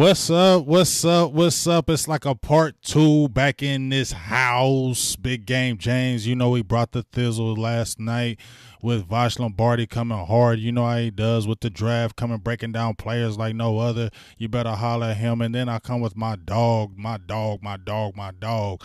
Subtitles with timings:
[0.00, 0.64] What's up?
[0.64, 1.32] What's up?
[1.32, 1.90] What's up?
[1.90, 5.14] It's like a part two back in this house.
[5.14, 6.26] Big game James.
[6.26, 8.40] You know, he brought the thizzle last night
[8.80, 10.58] with Vosh Lombardi coming hard.
[10.58, 14.08] You know how he does with the draft, coming breaking down players like no other.
[14.38, 15.42] You better holler at him.
[15.42, 18.82] And then I come with my dog, my dog, my dog, my dog.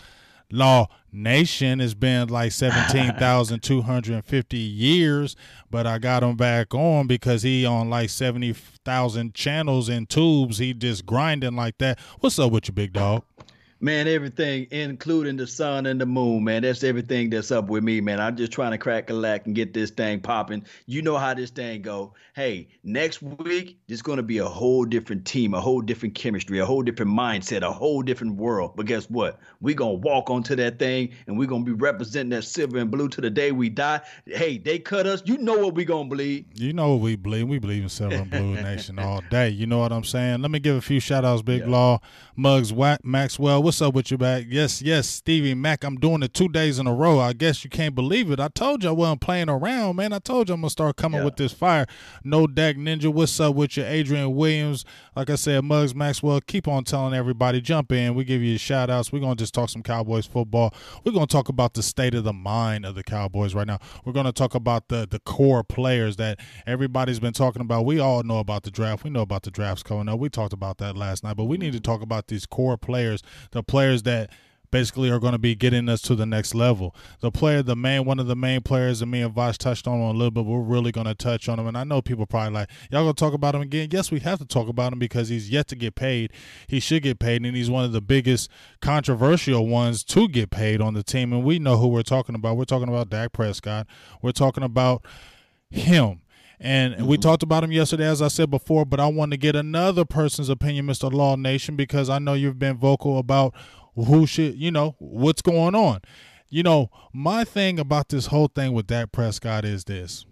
[0.51, 5.35] Law Nation has been like 17,250 years,
[5.71, 10.57] but I got him back on because he on like 70,000 channels and tubes.
[10.57, 11.99] He just grinding like that.
[12.19, 13.23] What's up with you, big dog?
[13.81, 16.61] Man, everything, including the sun and the moon, man.
[16.61, 18.21] That's everything that's up with me, man.
[18.21, 20.65] I'm just trying to crack a lack and get this thing popping.
[20.85, 22.13] You know how this thing go.
[22.35, 26.59] Hey, next week, it's going to be a whole different team, a whole different chemistry,
[26.59, 28.71] a whole different mindset, a whole different world.
[28.77, 29.39] But guess what?
[29.59, 32.77] We're going to walk onto that thing and we're going to be representing that silver
[32.77, 34.01] and blue to the day we die.
[34.25, 35.21] Hey, they cut us.
[35.25, 36.45] You know what we going to believe.
[36.55, 37.49] You know what we believe.
[37.49, 39.49] We believe in silver and blue nation all day.
[39.49, 40.41] You know what I'm saying?
[40.41, 41.67] Let me give a few shout outs, Big yeah.
[41.67, 41.99] Law,
[42.37, 43.63] Mugs, Maxwell.
[43.63, 44.45] What's up with you back?
[44.49, 45.83] Yes, yes, Stevie Mac.
[45.83, 47.19] I'm doing it two days in a row.
[47.19, 48.39] I guess you can't believe it.
[48.39, 50.13] I told you I wasn't playing around, man.
[50.13, 51.25] I told you I'm gonna start coming yeah.
[51.25, 51.85] with this fire.
[52.23, 53.13] No Dak Ninja.
[53.13, 54.85] What's up with you, Adrian Williams?
[55.15, 56.41] Like I said, Mugs Maxwell.
[56.41, 57.61] Keep on telling everybody.
[57.61, 58.15] Jump in.
[58.15, 59.11] We give you shout outs.
[59.11, 60.73] We're gonna just talk some Cowboys football.
[61.03, 63.79] We're gonna talk about the state of the mind of the Cowboys right now.
[64.03, 67.85] We're gonna talk about the the core players that everybody's been talking about.
[67.85, 69.03] We all know about the draft.
[69.03, 70.19] We know about the drafts coming up.
[70.19, 73.21] We talked about that last night, but we need to talk about these core players,
[73.55, 74.29] the players that
[74.71, 76.93] basically are going to be getting us to the next level.
[77.21, 79.99] The player, the main, one of the main players, and me and Vosh touched on
[79.99, 80.45] a little bit.
[80.45, 83.17] We're really going to touch on him, and I know people probably like y'all to
[83.17, 83.89] talk about him again.
[83.91, 86.33] Yes, we have to talk about him because he's yet to get paid.
[86.67, 88.49] He should get paid, and he's one of the biggest
[88.81, 91.31] controversial ones to get paid on the team.
[91.31, 92.57] And we know who we're talking about.
[92.57, 93.87] We're talking about Dak Prescott.
[94.21, 95.05] We're talking about
[95.69, 96.21] him.
[96.59, 97.05] And mm-hmm.
[97.05, 100.05] we talked about him yesterday, as I said before, but I want to get another
[100.05, 101.11] person's opinion, Mr.
[101.11, 103.53] Law Nation, because I know you've been vocal about
[103.95, 106.01] who should, you know, what's going on.
[106.49, 110.25] You know, my thing about this whole thing with Dak Prescott is this.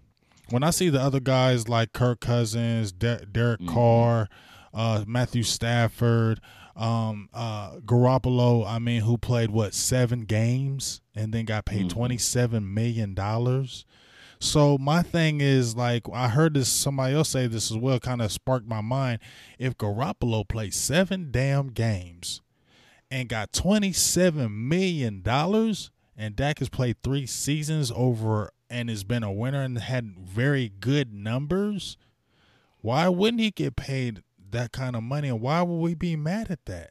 [0.50, 3.74] When I see the other guys like Kirk Cousins, De- Derek mm-hmm.
[3.74, 4.28] Carr,
[4.72, 6.40] uh, Matthew Stafford,
[6.76, 11.88] um, uh, Garoppolo, I mean, who played what seven games and then got paid mm-hmm.
[11.88, 13.84] twenty seven million dollars.
[14.44, 18.20] So my thing is like I heard this somebody else say this as well, kind
[18.20, 19.20] of sparked my mind.
[19.58, 22.42] If Garoppolo played seven damn games
[23.10, 29.02] and got twenty seven million dollars, and Dak has played three seasons over and has
[29.02, 31.96] been a winner and had very good numbers,
[32.82, 35.28] why wouldn't he get paid that kind of money?
[35.28, 36.90] And why would we be mad at that?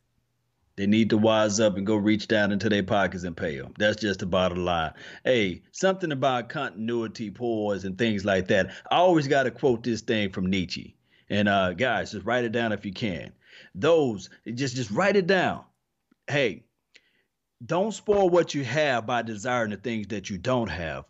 [0.75, 3.73] They need to wise up and go reach down into their pockets and pay them.
[3.77, 4.93] That's just the bottom line.
[5.23, 8.71] Hey, something about continuity pause and things like that.
[8.89, 10.95] I always got to quote this thing from Nietzsche.
[11.29, 13.33] And uh, guys, just write it down if you can.
[13.75, 15.63] Those, just just write it down.
[16.27, 16.63] Hey,
[17.63, 21.05] don't spoil what you have by desiring the things that you don't have.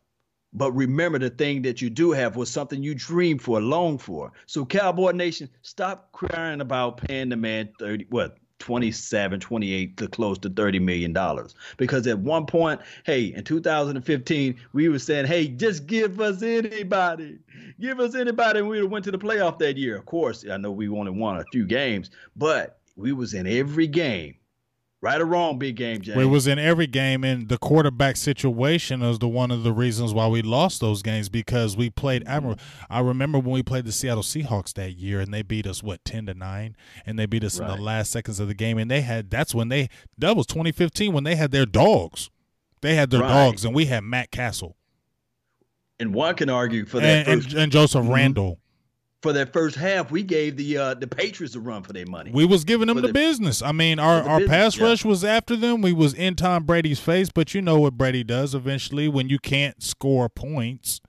[0.51, 4.33] But remember the thing that you do have was something you dreamed for, longed for.
[4.45, 10.37] So Cowboy Nation, stop crying about paying the man 30 what 27, 28 to close
[10.37, 11.53] to 30 million dollars.
[11.75, 17.39] Because at one point, hey, in 2015, we were saying, hey, just give us anybody.
[17.81, 19.97] Give us anybody and we went to the playoff that year.
[19.97, 23.85] Of course, I know we only won a few games, but we was in every
[23.85, 24.35] game
[25.03, 26.17] Right or wrong, big game, James.
[26.17, 30.13] It was in every game, and the quarterback situation was the one of the reasons
[30.13, 32.61] why we lost those games because we played admirable.
[32.89, 36.05] I remember when we played the Seattle Seahawks that year, and they beat us what
[36.05, 37.69] ten to nine, and they beat us right.
[37.69, 40.45] in the last seconds of the game, and they had that's when they that was
[40.45, 42.29] 2015 when they had their dogs,
[42.79, 43.27] they had their right.
[43.27, 44.77] dogs, and we had Matt Cassel.
[45.99, 48.13] And one can argue for that, and, and, and Joseph mm-hmm.
[48.13, 48.59] Randle
[49.23, 52.29] for that first half, we gave the uh, the Patriots a run for their money.
[52.31, 53.61] We was giving them the, the, business.
[53.61, 54.83] I mean, our, our business, pass yeah.
[54.83, 55.81] rush was after them.
[55.81, 59.39] We was in Tom Brady's face, but you know what Brady does eventually when you
[59.39, 61.01] can't score points.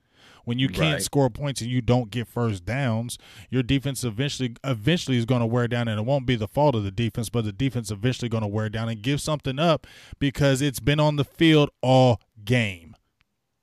[0.44, 1.02] When you can't right.
[1.02, 3.16] score points and you don't get first downs,
[3.48, 6.74] your defense eventually eventually is going to wear down, and it won't be the fault
[6.74, 9.86] of the defense, but the defense eventually going to wear down and give something up
[10.18, 12.94] because it's been on the field all game.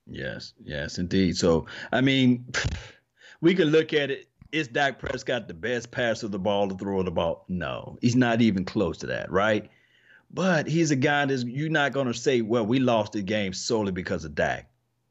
[0.07, 1.38] Yes, yes, indeed.
[1.38, 2.48] So I mean,
[3.42, 6.75] we can look at it is Dak Prescott the best passer of the ball to
[6.75, 7.45] throw the ball?
[7.48, 9.69] No, he's not even close to that, right?
[10.33, 13.53] But he's a guy that you're not going to say, well, we lost the game
[13.53, 14.69] solely because of Dak.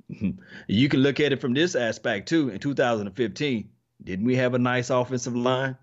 [0.66, 2.48] you can look at it from this aspect too.
[2.48, 3.69] In 2015,
[4.02, 5.76] didn't we have a nice offensive line?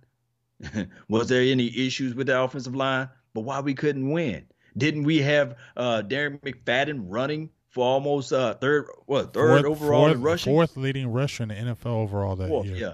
[1.10, 3.10] Was there any issues with the offensive line?
[3.34, 4.48] But why we couldn't win?
[4.76, 10.06] Didn't we have uh, Darren McFadden running for almost uh, third, what third fourth, overall
[10.06, 10.54] fourth, in rushing?
[10.54, 12.76] Fourth leading rusher in the NFL overall that fourth, year.
[12.76, 12.94] Yeah,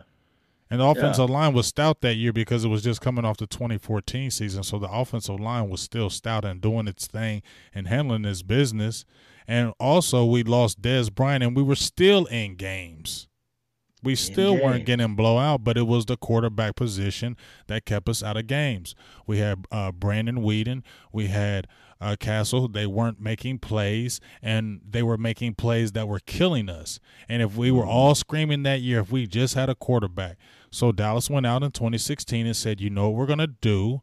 [0.74, 1.36] And the offensive yeah.
[1.36, 4.64] line was stout that year because it was just coming off the 2014 season.
[4.64, 7.44] So the offensive line was still stout and doing its thing
[7.75, 9.06] and handling its business.
[9.48, 13.28] And also, we lost Dez Bryant, and we were still in games.
[14.02, 17.38] We still weren't getting blowout, but it was the quarterback position
[17.68, 18.96] that kept us out of games.
[19.28, 20.81] We had uh, Brandon Weeden.
[21.12, 21.68] We had
[22.02, 22.68] uh, Cassel.
[22.68, 27.00] They weren't making plays, and they were making plays that were killing us.
[27.30, 30.38] And if we were all screaming that year, if we just had a quarterback,
[30.74, 34.02] so Dallas went out in 2016 and said, you know what we're going to do?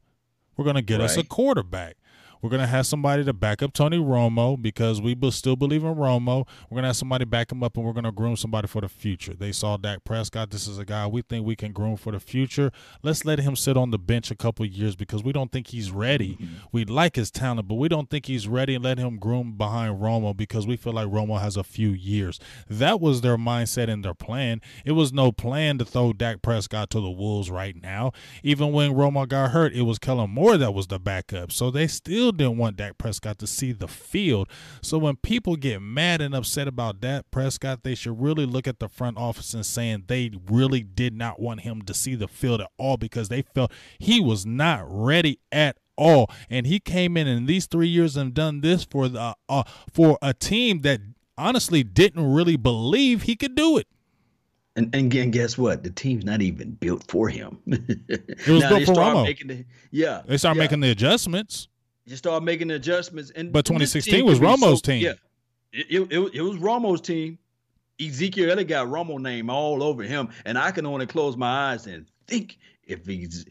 [0.57, 1.07] We're going to get right.
[1.07, 1.97] us a quarterback.
[2.43, 5.95] We're going to have somebody to back up Tony Romo because we still believe in
[5.95, 6.47] Romo.
[6.69, 8.81] We're going to have somebody back him up and we're going to groom somebody for
[8.81, 9.35] the future.
[9.35, 10.51] They saw Dak Prescott.
[10.51, 12.73] This is a guy we think we can groom for the future.
[13.03, 15.91] Let's let him sit on the bench a couple years because we don't think he's
[15.91, 16.35] ready.
[16.35, 16.55] Mm-hmm.
[16.73, 20.01] We like his talent, but we don't think he's ready and let him groom behind
[20.01, 22.41] Romo because we feel like Romo has a few years.
[22.69, 24.61] That was their mindset and their plan.
[24.85, 28.13] It was no plan to throw Dak Prescott to the Wolves right now.
[28.43, 31.53] Even when Romo got hurt, it was Kellen Moore that was the backup.
[31.53, 34.49] So they still still didn't want Dak Prescott to see the field.
[34.83, 38.79] So when people get mad and upset about Dak Prescott, they should really look at
[38.79, 42.61] the front office and saying they really did not want him to see the field
[42.61, 46.31] at all because they felt he was not ready at all.
[46.49, 49.63] And he came in in these three years and done this for the uh,
[49.93, 51.01] for a team that
[51.37, 53.87] honestly didn't really believe he could do it.
[54.77, 55.83] And, and again, guess what?
[55.83, 57.59] The team's not even built for him.
[57.67, 59.49] it was built for Romo.
[59.49, 60.63] The, yeah, they start yeah.
[60.63, 61.69] making the adjustments
[62.11, 63.31] you start making adjustments.
[63.31, 65.03] And but 2016 was Romo's so, team.
[65.03, 65.13] Yeah,
[65.73, 67.39] it, it, it was Romo's team.
[68.01, 71.87] Ezekiel Elliott got Romo name all over him, and I can only close my eyes
[71.87, 72.59] and think
[72.91, 73.09] if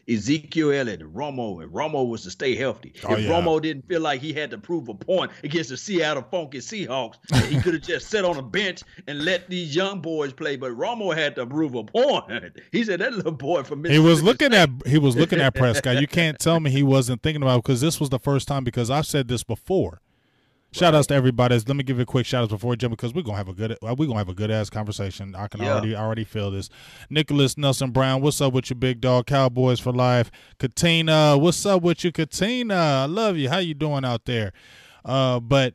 [0.08, 3.30] Ezekiel and Romo and Romo was to stay healthy, oh, if yeah.
[3.30, 7.16] Romo didn't feel like he had to prove a point against the Seattle Funky Seahawks,
[7.48, 10.56] he could have just sat on a bench and let these young boys play.
[10.56, 12.10] But Romo had to prove a point.
[12.72, 14.02] He said that little boy from Mississippi.
[14.02, 16.00] He was looking at he was looking at Prescott.
[16.00, 18.90] You can't tell me he wasn't thinking about because this was the first time because
[18.90, 20.00] I've said this before.
[20.72, 21.56] Shout outs to everybody.
[21.56, 23.48] Let me give you a quick shout out before we jump because we're gonna have
[23.48, 25.34] a good we're gonna have a good ass conversation.
[25.34, 25.72] I can yeah.
[25.72, 26.68] already already feel this.
[27.08, 29.26] Nicholas Nelson Brown, what's up with you, big dog?
[29.26, 30.30] Cowboys for life.
[30.60, 32.74] Katina, what's up with you, Katina?
[32.74, 33.48] I love you.
[33.48, 34.52] How you doing out there?
[35.04, 35.74] Uh, but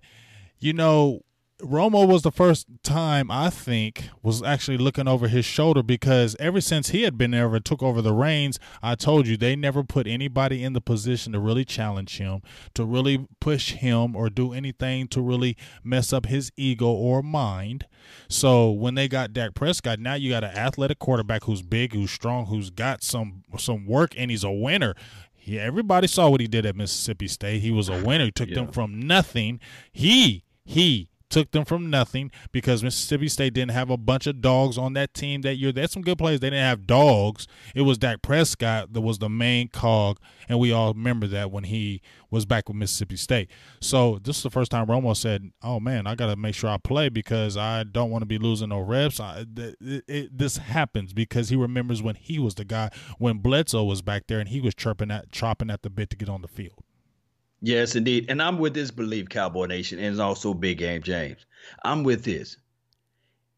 [0.60, 1.22] you know,
[1.62, 6.60] Romo was the first time I think was actually looking over his shoulder because ever
[6.60, 9.82] since he had been there and took over the reins, I told you they never
[9.84, 12.42] put anybody in the position to really challenge him,
[12.74, 17.86] to really push him or do anything to really mess up his ego or mind.
[18.28, 22.12] So when they got Dak Prescott, now you got an athletic quarterback who's big, who's
[22.12, 24.94] strong, who's got some some work, and he's a winner.
[25.42, 27.62] Yeah, everybody saw what he did at Mississippi State.
[27.62, 28.26] He was a winner.
[28.26, 28.56] He took yeah.
[28.56, 29.62] them from nothing.
[29.94, 34.78] He he took them from nothing because Mississippi State didn't have a bunch of dogs
[34.78, 35.72] on that team that year.
[35.72, 36.40] They had some good players.
[36.40, 37.48] They didn't have dogs.
[37.74, 41.66] It was Dak Prescott that was the main cog, and we all remember that when
[41.66, 43.50] he was back with Mississippi State.
[43.82, 46.70] So this is the first time Romo said, "Oh man, I got to make sure
[46.70, 50.58] I play because I don't want to be losing no reps." I, it, it, this
[50.58, 54.50] happens because he remembers when he was the guy when Bledsoe was back there and
[54.50, 56.85] he was chirping at chopping at the bit to get on the field.
[57.62, 58.26] Yes, indeed.
[58.30, 61.46] And I'm with this belief, Cowboy Nation, and it's also Big Game James.
[61.84, 62.58] I'm with this.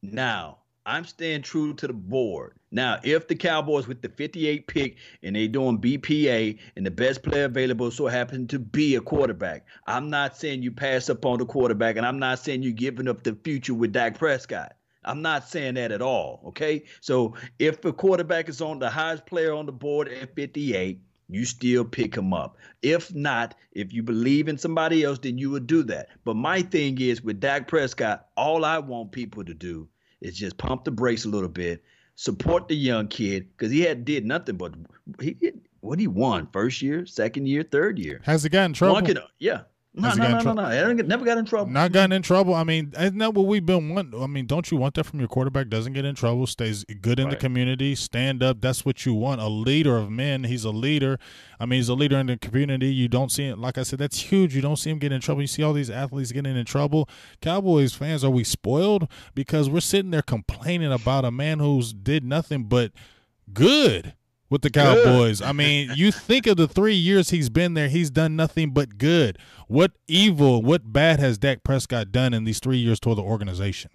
[0.02, 2.54] Now, I'm staying true to the board.
[2.72, 7.24] Now, if the Cowboys with the 58 pick and they doing BPA and the best
[7.24, 11.40] player available so happen to be a quarterback, I'm not saying you pass up on
[11.40, 14.76] the quarterback, and I'm not saying you're giving up the future with Dak Prescott.
[15.04, 16.42] I'm not saying that at all.
[16.48, 16.84] Okay.
[17.02, 21.46] So if the quarterback is on the highest player on the board at 58, you
[21.46, 22.58] still pick him up.
[22.82, 26.10] If not, if you believe in somebody else, then you would do that.
[26.24, 29.88] But my thing is with Dak Prescott, all I want people to do
[30.22, 31.84] is just pump the brakes a little bit,
[32.16, 34.74] support the young kid because he had did nothing but
[35.22, 35.36] he
[35.82, 38.22] what he won first year, second year, third year.
[38.24, 38.96] Has he gotten trouble?
[39.40, 39.62] yeah,
[39.98, 40.62] no, no, no, no, no.
[40.62, 41.72] I never got in trouble.
[41.72, 42.54] Not gotten in trouble.
[42.54, 44.22] I mean, isn't that what we've been wanting?
[44.22, 45.70] I mean, don't you want that from your quarterback?
[45.70, 47.32] Doesn't get in trouble, stays good in right.
[47.32, 48.62] the community, stand up.
[48.62, 49.42] That's what you want.
[49.42, 50.44] A leader of men.
[50.44, 51.18] He's a leader.
[51.60, 52.94] I mean, he's a leader in the community.
[52.94, 53.58] You don't see it.
[53.58, 54.56] Like I said, that's huge.
[54.56, 55.42] You don't see him get in trouble.
[55.42, 57.10] You see all these athletes getting in trouble.
[57.42, 59.08] Cowboys fans, are we spoiled?
[59.34, 62.92] Because we're sitting there complaining about a man who's did nothing but
[63.52, 64.14] good
[64.50, 65.42] with the Cowboys.
[65.42, 68.98] I mean, you think of the three years he's been there, he's done nothing but
[68.98, 69.38] good.
[69.68, 73.92] What evil, what bad has Dak Prescott done in these three years toward the organization?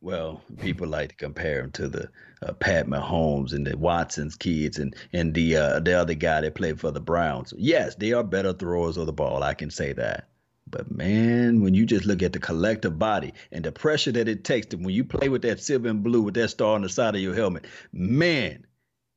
[0.00, 2.08] Well, people like to compare him to the
[2.42, 6.56] uh, Pat Mahomes and the Watson's kids and and the uh, the other guy that
[6.56, 7.54] played for the Browns.
[7.56, 9.44] Yes, they are better throwers of the ball.
[9.44, 10.28] I can say that.
[10.68, 14.42] But man, when you just look at the collective body and the pressure that it
[14.42, 16.88] takes to when you play with that silver and blue with that star on the
[16.88, 18.64] side of your helmet, man,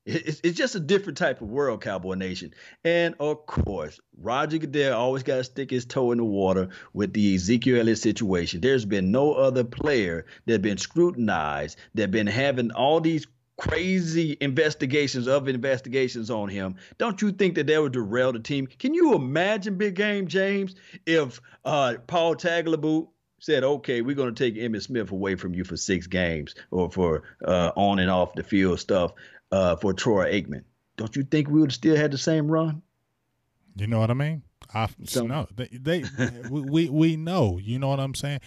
[0.06, 2.54] It's, it's just a different type of world, Cowboy Nation.
[2.84, 7.14] And of course, Roger Goodell always got to stick his toe in the water with
[7.14, 8.62] the Ezekiel Elliott situation.
[8.62, 13.26] There's been no other player that's been scrutinized, that's been having all these
[13.58, 16.76] crazy investigations of investigations on him.
[16.98, 18.68] Don't you think that that would derail the team?
[18.68, 23.08] Can you imagine, Big Game James, if uh, Paul Tagliabue
[23.40, 26.90] said, okay, we're going to take Emmitt Smith away from you for six games or
[26.90, 29.14] for uh, on and off the field stuff
[29.52, 30.64] uh, for Troy Aikman,
[30.98, 32.82] don't you think we would still had the same run?
[33.76, 34.44] You know what I mean?
[34.74, 36.04] I so, no, they, they
[36.50, 37.58] we we know.
[37.58, 38.40] You know what I'm saying?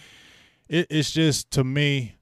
[0.67, 2.15] It, it's just to me,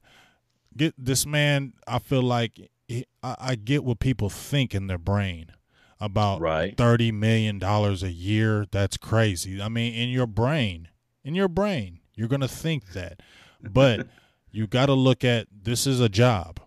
[0.76, 1.72] get this man.
[1.86, 5.52] I feel like he, I, I, get what people think in their brain
[6.00, 6.76] about right.
[6.76, 8.66] thirty million dollars a year.
[8.70, 9.60] That's crazy.
[9.60, 10.88] I mean, in your brain,
[11.24, 13.20] in your brain, you're gonna think that,
[13.60, 14.06] but
[14.50, 16.60] you got to look at this is a job.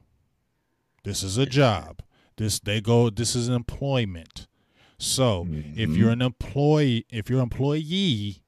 [1.04, 2.02] This is a job.
[2.38, 3.10] This they go.
[3.10, 4.48] This is employment.
[4.98, 5.80] So mm-hmm.
[5.80, 8.44] if you're an employee, if you're an employee,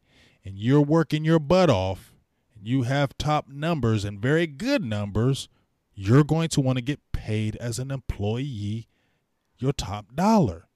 [0.45, 2.13] and you're working your butt off,
[2.55, 5.49] and you have top numbers and very good numbers,
[5.95, 8.87] you're going to want to get paid as an employee
[9.57, 10.67] your top dollar.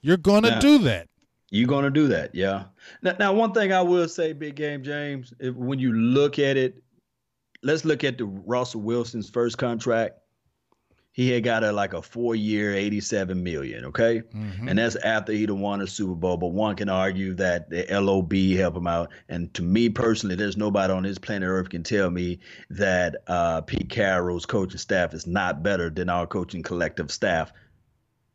[0.00, 1.08] You're going to do that.
[1.50, 2.64] You're going to do that, yeah.
[3.02, 6.56] Now, now, one thing I will say, Big Game James, if, when you look at
[6.56, 6.82] it,
[7.62, 10.18] let's look at the Russell Wilson's first contract
[11.16, 13.86] he had got a like a four year, 87 million.
[13.86, 14.20] Okay.
[14.20, 14.68] Mm-hmm.
[14.68, 16.36] And that's after he'd won a Super Bowl.
[16.36, 19.10] But one can argue that the LOB helped him out.
[19.30, 23.62] And to me personally, there's nobody on this planet Earth can tell me that uh,
[23.62, 27.50] Pete Carroll's coaching staff is not better than our coaching collective staff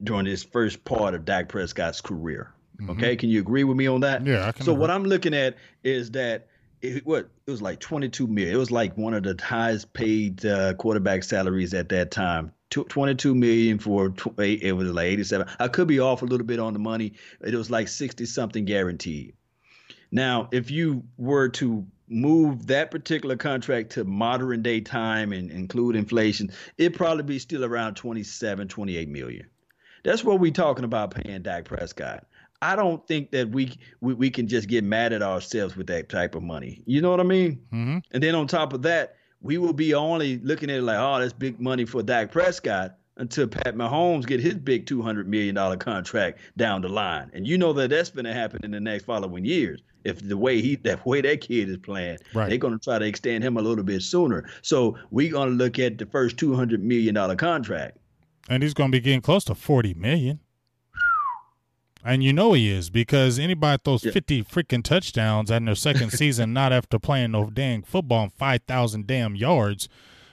[0.04, 2.52] during this first part of Dak Prescott's career.
[2.82, 2.90] Mm-hmm.
[2.94, 3.16] Okay.
[3.16, 4.26] Can you agree with me on that?
[4.26, 4.48] Yeah.
[4.48, 4.82] I can so, agree.
[4.82, 6.48] what I'm looking at is that
[6.82, 8.56] it, what it was like 22 million.
[8.56, 12.52] It was like one of the highest paid uh, quarterback salaries at that time.
[12.72, 15.48] 22 million for it was like 87.
[15.60, 17.14] I could be off a little bit on the money.
[17.42, 19.34] It was like 60 something guaranteed.
[20.12, 25.96] Now, if you were to move that particular contract to modern day time and include
[25.96, 29.48] inflation, it'd probably be still around 27, 28 million.
[30.04, 32.26] That's what we're talking about paying Dak Prescott.
[32.62, 36.10] I don't think that we, we, we can just get mad at ourselves with that
[36.10, 36.84] type of money.
[36.86, 37.62] You know what I mean?
[37.74, 37.98] Mm-hmm.
[38.12, 41.20] And then on top of that, we will be only looking at it like, oh,
[41.20, 45.56] that's big money for Dak Prescott until Pat Mahomes get his big two hundred million
[45.56, 47.30] dollar contract down the line.
[47.34, 49.82] And you know that that's going to happen in the next following years.
[50.04, 52.50] If the way he that way that kid is playing, right.
[52.50, 54.50] they're going to try to extend him a little bit sooner.
[54.62, 57.98] So we're going to look at the first two hundred million dollar contract.
[58.50, 60.40] And he's going to be getting close to forty million.
[62.04, 64.12] And you know he is because anybody throws yeah.
[64.12, 69.06] 50 freaking touchdowns in their second season, not after playing no dang football and 5,000
[69.06, 69.88] damn yards,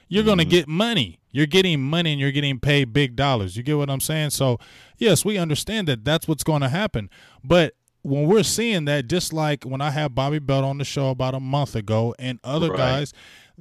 [0.09, 0.29] you're mm-hmm.
[0.29, 1.19] going to get money.
[1.31, 3.57] You're getting money and you're getting paid big dollars.
[3.57, 4.31] You get what I'm saying?
[4.31, 4.59] So,
[4.97, 7.11] yes, we understand that that's what's going to happen.
[7.45, 11.11] But when we're seeing that, just like when I had Bobby Belt on the show
[11.11, 12.79] about a month ago and other right.
[12.79, 13.13] guys,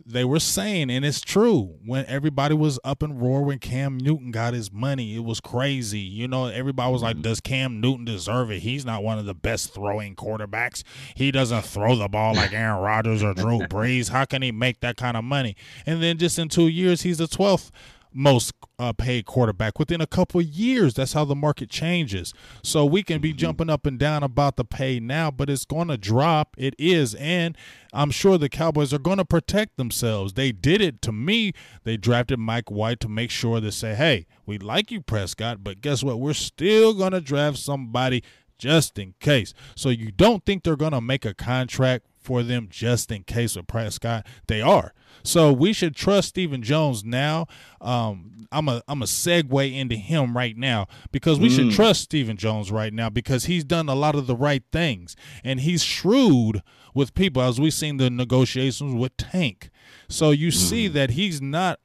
[0.06, 4.32] they were saying, and it's true, when everybody was up in roar when Cam Newton
[4.32, 6.00] got his money, it was crazy.
[6.00, 7.24] You know, everybody was like, mm-hmm.
[7.24, 8.60] Does Cam Newton deserve it?
[8.60, 10.84] He's not one of the best throwing quarterbacks.
[11.16, 14.10] He doesn't throw the ball like Aaron Rodgers or Drew Brees.
[14.10, 15.56] How can he make that kind of money?
[15.86, 17.72] And then just in two years, he's the 12th
[18.14, 20.94] most uh, paid quarterback within a couple years.
[20.94, 22.34] That's how the market changes.
[22.64, 23.38] So we can be mm-hmm.
[23.38, 26.56] jumping up and down about the pay now, but it's going to drop.
[26.58, 27.16] It is.
[27.16, 27.58] And
[27.94, 30.34] I'm sure the Cowboys are going to protect themselves.
[30.34, 31.54] They did it to me.
[31.84, 35.82] They drafted Mike White to make sure they say, hey, we like you, Prescott, but
[35.82, 36.20] guess what?
[36.20, 38.24] We're still going to draft somebody
[38.58, 39.54] just in case.
[39.76, 43.56] So you don't think they're going to make a contract for them just in case
[43.56, 44.28] with Prescott?
[44.48, 44.94] They are.
[45.24, 47.48] So we should trust Stephen Jones now.
[47.80, 51.56] Um, I'm a I'm a segue into him right now because we mm.
[51.56, 55.16] should trust Stephen Jones right now because he's done a lot of the right things
[55.42, 56.62] and he's shrewd
[56.94, 59.70] with people as we've seen the negotiations with Tank.
[60.10, 60.54] So you mm.
[60.54, 61.80] see that he's not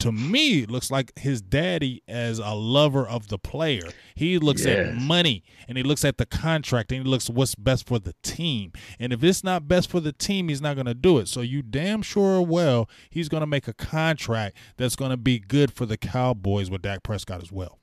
[0.00, 3.88] to me it looks like his daddy as a lover of the player.
[4.14, 4.88] He looks yes.
[4.88, 8.14] at money and he looks at the contract and he looks what's best for the
[8.22, 8.72] team.
[8.98, 11.28] And if it's not best for the team, he's not going to do it.
[11.28, 15.38] So you damn sure well he's going to make a contract that's going to be
[15.38, 17.79] good for the Cowboys with Dak Prescott as well.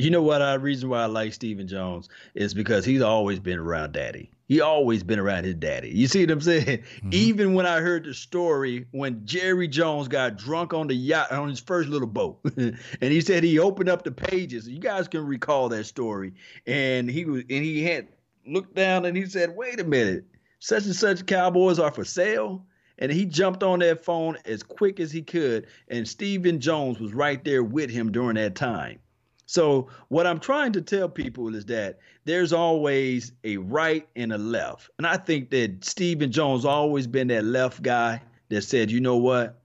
[0.00, 0.38] You know what?
[0.38, 4.30] The reason why I like Stephen Jones is because he's always been around Daddy.
[4.50, 5.90] He always been around his daddy.
[5.90, 6.64] You see what I'm saying?
[6.64, 7.10] Mm-hmm.
[7.12, 11.48] Even when I heard the story when Jerry Jones got drunk on the yacht on
[11.48, 14.68] his first little boat, and he said he opened up the pages.
[14.68, 16.32] You guys can recall that story.
[16.66, 18.08] And he was and he had
[18.44, 20.24] looked down and he said, "Wait a minute,
[20.58, 22.66] such and such Cowboys are for sale."
[22.98, 27.14] and he jumped on that phone as quick as he could and Stephen Jones was
[27.14, 28.98] right there with him during that time
[29.50, 34.38] So what I'm trying to tell people is that there's always a right and a
[34.38, 34.90] left.
[34.96, 39.16] And I think that Stephen Jones always been that left guy that said, you know
[39.16, 39.59] what?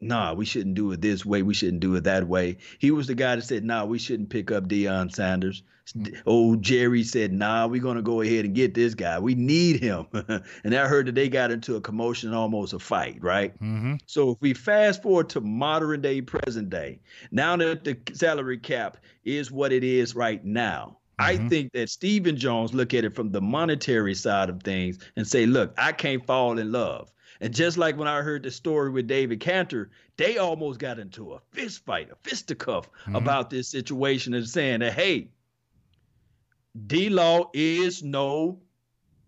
[0.00, 1.42] Nah, we shouldn't do it this way.
[1.42, 2.58] We shouldn't do it that way.
[2.78, 5.62] He was the guy that said, nah, we shouldn't pick up Deion Sanders.
[6.26, 9.18] Old Jerry said, nah, we're going to go ahead and get this guy.
[9.18, 10.06] We need him.
[10.64, 13.54] and I heard that they got into a commotion, almost a fight, right?
[13.54, 13.94] Mm-hmm.
[14.06, 16.98] So if we fast forward to modern day, present day,
[17.30, 21.44] now that the salary cap is what it is right now, Mm-hmm.
[21.44, 25.26] I think that Stephen Jones look at it from the monetary side of things and
[25.26, 27.10] say, look, I can't fall in love.
[27.40, 31.34] And just like when I heard the story with David Canter, they almost got into
[31.34, 33.16] a fist fight, a fisticuff mm-hmm.
[33.16, 35.28] about this situation and saying that, hey,
[36.86, 38.60] D Law is no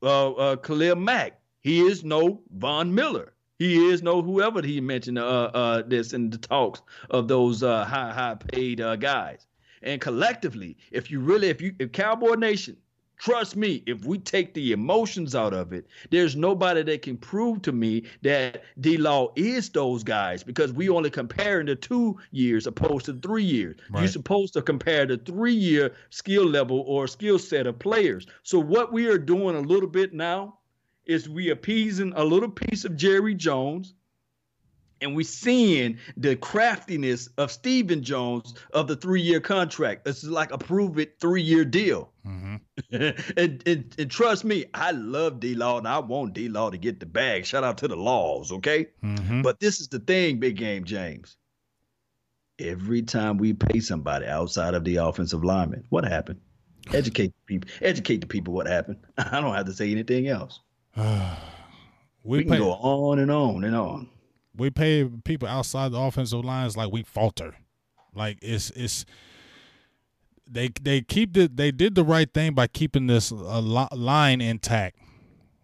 [0.03, 1.41] uh, uh, Khalil Mack.
[1.61, 3.33] He is no Von Miller.
[3.59, 7.85] He is no whoever he mentioned uh, uh, this in the talks of those uh,
[7.85, 9.47] high high paid uh, guys.
[9.83, 12.77] And collectively, if you really, if you, if Cowboy Nation
[13.19, 17.63] Trust me, if we take the emotions out of it, there's nobody that can prove
[17.63, 22.67] to me that D Law is those guys because we only comparing the two years
[22.67, 23.77] opposed to three years.
[23.91, 24.03] Right.
[24.03, 28.27] You're supposed to compare the three year skill level or skill set of players.
[28.45, 30.59] So what we are doing a little bit now
[31.05, 33.95] is we appeasing a little piece of Jerry Jones
[35.01, 40.05] and we're seeing the craftiness of Stephen Jones of the three-year contract.
[40.05, 42.11] This is like a prove it three-year deal.
[42.27, 42.57] Mm-hmm.
[43.37, 46.79] and, and, and, trust me, I love D Law and I want D Law to
[46.79, 47.47] get the bag.
[47.47, 48.89] Shout out to the laws, okay?
[49.03, 49.43] Mm-hmm.
[49.43, 51.37] But this is the thing, big game James.
[52.59, 56.41] Every time we pay somebody outside of the offensive lineman, what happened?
[56.93, 57.71] Educate the people.
[57.81, 58.99] Educate the people what happened.
[59.19, 60.61] I don't have to say anything else.
[60.97, 61.05] we,
[62.25, 64.09] we can pay- go on and on and on
[64.59, 67.57] we pay people outside the offensive lines like we falter.
[68.15, 69.07] Like it's it's
[70.51, 74.97] they they keep the they did the right thing by keeping this uh, line intact.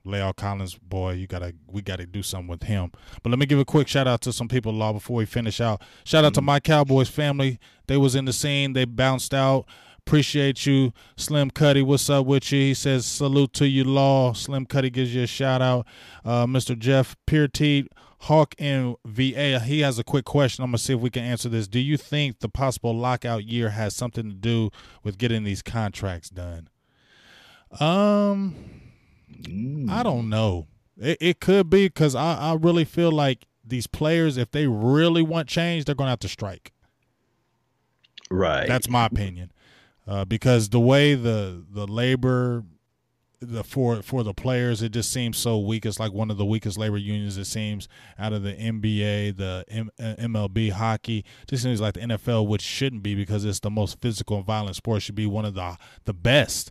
[0.06, 2.92] La'el Collins, boy, you gotta we gotta do something with him.
[3.22, 5.60] But let me give a quick shout out to some people, Law, before we finish
[5.60, 5.82] out.
[6.04, 6.40] Shout out mm-hmm.
[6.40, 7.58] to my Cowboys family.
[7.86, 8.74] They was in the scene.
[8.74, 9.66] They bounced out.
[10.06, 11.80] Appreciate you, Slim Cuddy.
[11.80, 12.60] What's up with you?
[12.60, 14.34] He says salute to you, Law.
[14.34, 15.86] Slim Cuddy gives you a shout out.
[16.22, 16.78] Uh, Mr.
[16.78, 17.86] Jeff Pearteat
[18.24, 20.64] Hawk in VA, he has a quick question.
[20.64, 21.68] I'm gonna see if we can answer this.
[21.68, 24.70] Do you think the possible lockout year has something to do
[25.02, 26.70] with getting these contracts done?
[27.80, 28.54] Um,
[29.42, 29.90] mm.
[29.90, 30.68] I don't know.
[30.96, 35.22] It, it could be because I, I really feel like these players, if they really
[35.22, 36.72] want change, they're gonna have to strike.
[38.30, 38.66] Right.
[38.66, 39.52] That's my opinion.
[40.06, 42.64] Uh, because the way the the labor
[43.40, 46.44] the for for the players it just seems so weak it's like one of the
[46.44, 51.48] weakest labor unions it seems out of the nba the M- mlb uh, hockey it
[51.48, 54.76] just seems like the nfl which shouldn't be because it's the most physical and violent
[54.76, 56.70] sport should be one of the the best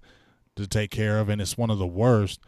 [0.56, 2.40] to take care of and it's one of the worst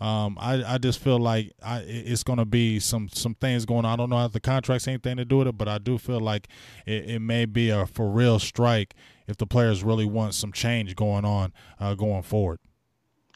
[0.00, 3.84] um, I, I just feel like I, it's going to be some some things going
[3.84, 3.92] on.
[3.92, 6.20] I don't know if the contracts anything to do with it, but I do feel
[6.20, 6.48] like
[6.84, 8.94] it, it may be a for real strike
[9.26, 12.58] if the players really want some change going on uh, going forward.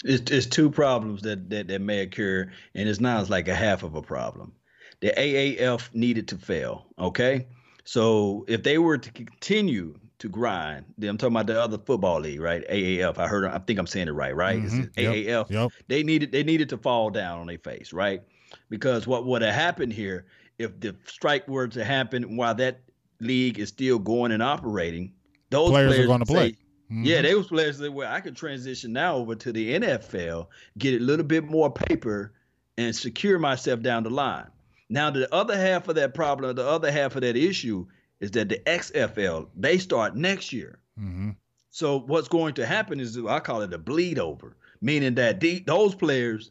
[0.05, 3.83] It's, it's two problems that, that, that may occur, and it's not like a half
[3.83, 4.53] of a problem.
[5.01, 7.47] The AAF needed to fail, okay?
[7.85, 12.41] So if they were to continue to grind, I'm talking about the other football league,
[12.41, 12.69] right?
[12.69, 13.19] AAF.
[13.19, 13.45] I heard.
[13.47, 14.61] I think I'm saying it right, right?
[14.61, 15.01] Mm-hmm.
[15.01, 15.51] AAF.
[15.51, 15.73] Yep.
[15.87, 18.21] They needed they needed to fall down on their face, right?
[18.69, 20.27] Because what would have happened here
[20.59, 22.81] if the strike were to happen while that
[23.21, 25.13] league is still going and operating,
[25.51, 26.57] those players, players are going to play.
[26.91, 27.05] Mm-hmm.
[27.05, 30.47] Yeah, they was players that where I could transition now over to the NFL,
[30.79, 32.33] get a little bit more paper,
[32.79, 34.47] and secure myself down the line.
[34.89, 37.87] Now, the other half of that problem, the other half of that issue
[38.21, 40.79] is that the XFL they start next year.
[40.99, 41.31] Mm-hmm.
[41.71, 45.61] So what's going to happen is I call it a bleed over, meaning that the,
[45.61, 46.51] those players,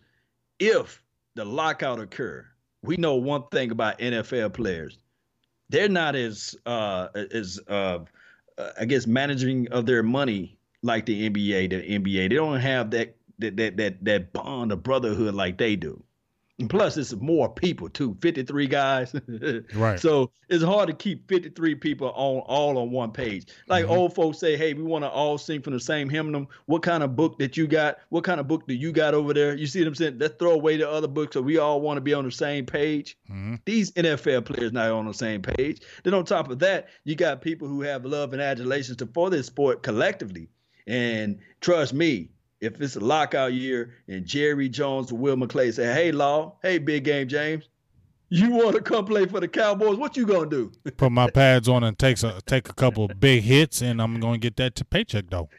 [0.59, 1.01] if
[1.35, 2.45] the lockout occur,
[2.83, 4.99] we know one thing about NFL players,
[5.69, 7.99] they're not as uh, as uh,
[8.57, 11.69] uh, I guess managing of their money like the NBA.
[11.69, 15.75] The NBA they don't have that that that that, that bond of brotherhood like they
[15.75, 16.03] do.
[16.59, 18.17] And plus, it's more people too.
[18.19, 19.13] Fifty-three guys,
[19.75, 19.99] right?
[19.99, 23.47] So it's hard to keep fifty-three people on all on one page.
[23.67, 23.93] Like mm-hmm.
[23.93, 27.03] old folks say, "Hey, we want to all sing from the same hymnal." What kind
[27.03, 27.99] of book that you got?
[28.09, 29.55] What kind of book do you got over there?
[29.55, 30.17] You see what I'm saying?
[30.17, 32.65] Let's throw away the other books so we all want to be on the same
[32.65, 33.19] page.
[33.29, 33.55] Mm-hmm.
[33.65, 35.81] These NFL players not on the same page.
[36.03, 39.45] Then on top of that, you got people who have love and adulation for this
[39.45, 40.49] sport collectively.
[40.87, 42.29] And trust me,
[42.61, 46.77] if it's a lockout year and Jerry Jones or Will McClay say, hey, Law, hey,
[46.77, 47.69] Big Game James,
[48.29, 49.97] You want to come play for the Cowboys?
[49.97, 50.71] What you gonna do?
[50.97, 54.19] Put my pads on and takes a take a couple of big hits, and I'm
[54.19, 55.49] gonna get that to paycheck though.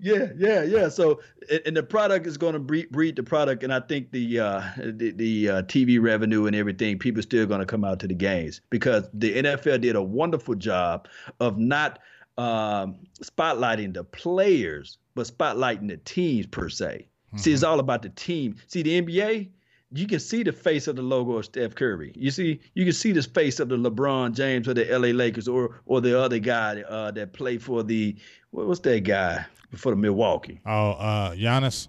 [0.00, 0.88] Yeah, yeah, yeah.
[0.88, 1.20] So,
[1.64, 4.62] and the product is going to breed, breed the product, and I think the uh,
[4.76, 8.08] the, the uh, TV revenue and everything, people are still going to come out to
[8.08, 11.06] the games because the NFL did a wonderful job
[11.38, 12.00] of not
[12.36, 17.06] um, spotlighting the players, but spotlighting the teams per se.
[17.28, 17.38] Mm-hmm.
[17.38, 18.56] See, it's all about the team.
[18.66, 19.48] See, the NBA,
[19.92, 22.12] you can see the face of the logo of Steph Curry.
[22.14, 25.48] You see, you can see the face of the LeBron James or the LA Lakers
[25.48, 28.16] or or the other guy uh, that played for the
[28.50, 29.44] what was that guy
[29.74, 30.60] for the Milwaukee?
[30.66, 31.88] Oh, uh, Giannis.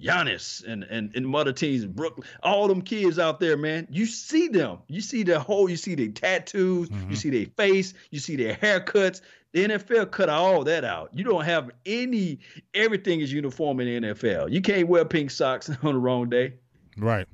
[0.00, 3.86] Giannis and and and other teams, Brooklyn, all them kids out there, man.
[3.90, 4.78] You see them.
[4.88, 5.70] You see their whole.
[5.70, 6.90] You see their tattoos.
[6.90, 7.10] Mm-hmm.
[7.10, 7.94] You see their face.
[8.10, 9.22] You see their haircuts.
[9.52, 11.10] The NFL cut all that out.
[11.14, 12.40] You don't have any.
[12.74, 14.52] Everything is uniform in the NFL.
[14.52, 16.54] You can't wear pink socks on the wrong day.
[16.98, 17.26] Right.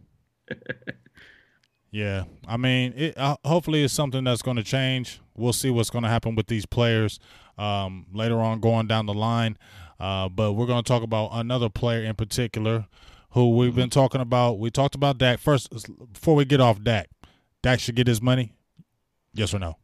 [1.90, 5.20] yeah, I mean, it, uh, hopefully it's something that's going to change.
[5.34, 7.18] We'll see what's going to happen with these players
[7.58, 9.56] um, later on going down the line.
[9.98, 12.86] Uh, but we're going to talk about another player in particular
[13.30, 14.58] who we've been talking about.
[14.58, 15.70] We talked about Dak first.
[16.12, 17.08] Before we get off Dak,
[17.62, 18.52] Dak should get his money.
[19.32, 19.78] Yes or no?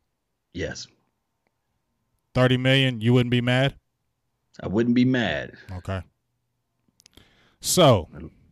[0.52, 0.86] Yes.
[2.38, 3.00] Thirty million.
[3.00, 3.74] You wouldn't be mad.
[4.60, 5.54] I wouldn't be mad.
[5.72, 6.02] Okay.
[7.60, 8.08] So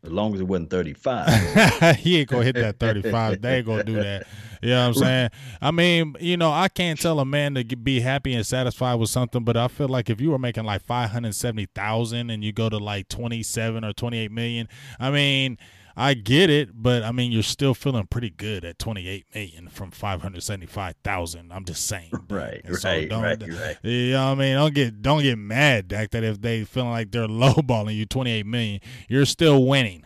[0.06, 1.96] as long as it wasn't 35.
[1.96, 3.42] he ain't gonna hit that 35.
[3.42, 4.26] they ain't gonna do that.
[4.62, 5.30] You know what I'm saying?
[5.60, 9.10] I mean, you know, I can't tell a man to be happy and satisfied with
[9.10, 12.78] something, but I feel like if you were making like 570,000 and you go to
[12.78, 14.68] like 27 or 28 million,
[14.98, 15.58] I mean,
[15.96, 19.90] I get it, but I mean, you're still feeling pretty good at 28 million from
[19.90, 21.52] 575,000.
[21.52, 22.12] I'm just saying.
[22.28, 23.76] Right, so right, right, right.
[23.82, 24.56] You know what I mean?
[24.56, 28.44] Don't get don't get mad, Dak, that if they feeling like they're lowballing you 28
[28.44, 30.04] million, you're still winning.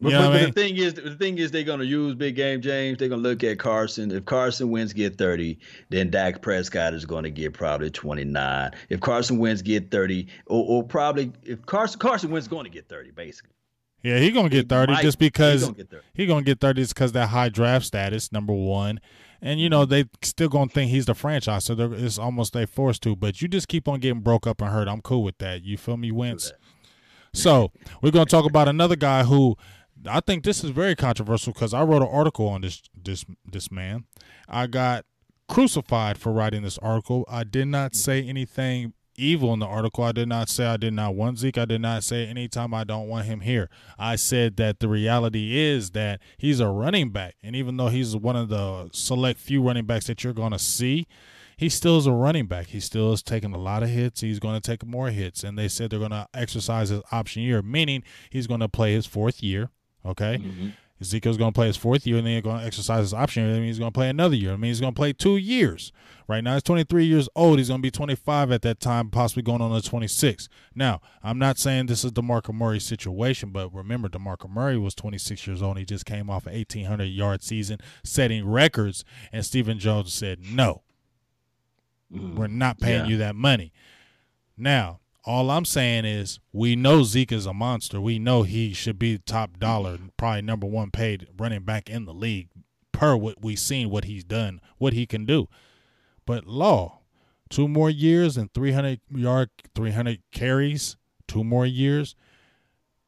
[0.00, 2.98] But, but, but the thing is, the thing is, they're gonna use big game James.
[2.98, 4.10] They're gonna look at Carson.
[4.10, 5.58] If Carson Wentz, get thirty,
[5.90, 8.70] then Dak Prescott is gonna get probably twenty nine.
[8.88, 12.88] If Carson Wentz, get thirty, or, or probably if Carson Carson Wentz, going to get
[12.88, 13.50] thirty, basically.
[14.02, 16.60] Yeah, he gonna get thirty might, just because he gonna get 30, he gonna get
[16.60, 19.00] 30 just because that high draft status, number one,
[19.42, 23.02] and you know they still gonna think he's the franchise, so it's almost they forced
[23.02, 23.14] to.
[23.14, 24.88] But you just keep on getting broke up and hurt.
[24.88, 25.64] I'm cool with that.
[25.64, 26.52] You feel me, Wentz?
[27.32, 29.56] So we're gonna talk about another guy who
[30.08, 33.70] I think this is very controversial because I wrote an article on this this this
[33.70, 34.04] man.
[34.48, 35.04] I got
[35.48, 37.24] crucified for writing this article.
[37.28, 37.96] I did not mm.
[37.96, 40.04] say anything evil in the article.
[40.04, 41.58] I did not say I did not want Zeke.
[41.58, 43.68] I did not say anytime I don't want him here.
[43.98, 47.36] I said that the reality is that he's a running back.
[47.42, 50.58] And even though he's one of the select few running backs that you're going to
[50.58, 51.06] see,
[51.56, 52.68] he still is a running back.
[52.68, 54.22] He still is taking a lot of hits.
[54.22, 55.44] He's going to take more hits.
[55.44, 58.94] And they said they're going to exercise his option year, meaning he's going to play
[58.94, 59.68] his fourth year.
[60.04, 60.38] Okay.
[60.38, 60.68] Mm-hmm.
[61.00, 63.46] Ezekiel's going to play his fourth year, and then he's going to exercise his option.
[63.46, 64.52] That means he's going to play another year.
[64.52, 65.92] I mean, he's going to play two years.
[66.28, 67.58] Right now, he's 23 years old.
[67.58, 70.48] He's going to be 25 at that time, possibly going on to 26.
[70.74, 75.46] Now, I'm not saying this is DeMarco Murray's situation, but remember, DeMarco Murray was 26
[75.46, 75.78] years old.
[75.78, 79.04] he just came off an 1,800 yard season, setting records.
[79.32, 80.82] And Stephen Jones said, no,
[82.12, 83.10] mm, we're not paying yeah.
[83.10, 83.72] you that money.
[84.56, 88.00] Now, all I'm saying is we know Zeke is a monster.
[88.00, 92.14] We know he should be top dollar, probably number one paid running back in the
[92.14, 92.48] league
[92.92, 95.48] per what we've seen, what he's done, what he can do.
[96.26, 97.00] But Law,
[97.48, 102.14] two more years and 300 yard, 300 carries, two more years.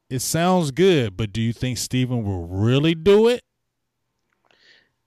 [0.09, 3.43] It sounds good, but do you think Stephen will really do it?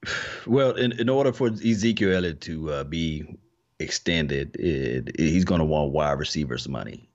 [0.46, 3.24] Well, in, in order for Ezekiel Elliott to uh, be
[3.78, 7.08] extended, it, it, he's going to want wide receivers money.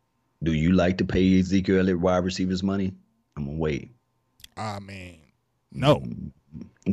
[0.43, 2.93] Do you like to pay Ezekiel Elliott wide receivers money?
[3.37, 3.91] I'm gonna wait.
[4.57, 5.19] I mean,
[5.71, 6.03] no.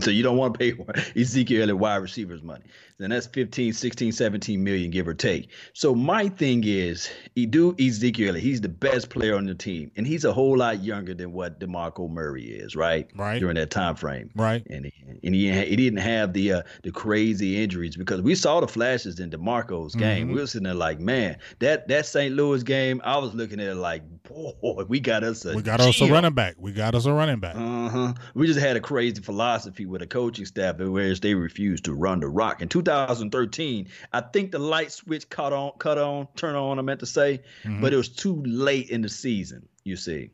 [0.00, 2.64] So you don't want to pay Ezekiel Elliott wide receivers money.
[2.98, 5.50] Then that's 15, 16, 17 million, give or take.
[5.72, 8.44] So my thing is, he do Ezekiel Elliott.
[8.44, 11.60] He's the best player on the team, and he's a whole lot younger than what
[11.60, 13.08] DeMarco Murray is, right?
[13.14, 13.38] Right.
[13.38, 14.66] During that time frame, right?
[14.68, 18.60] And he, and he, he didn't have the uh, the crazy injuries because we saw
[18.60, 20.26] the flashes in DeMarco's game.
[20.26, 20.34] Mm-hmm.
[20.34, 22.34] We were sitting there like, man, that that St.
[22.34, 25.80] Louis game, I was looking at it like, boy, we got us a we got
[25.80, 26.56] us a running back.
[26.58, 27.54] We got us a running back.
[27.54, 28.14] Uh huh.
[28.34, 32.20] We just had a crazy philosophy with a coaching staff, whereas they refused to run
[32.20, 32.62] the rock.
[32.62, 36.78] In 2013, I think the light switch cut on, cut on, turn on.
[36.78, 37.80] I meant to say, mm-hmm.
[37.80, 39.68] but it was too late in the season.
[39.84, 40.30] You see,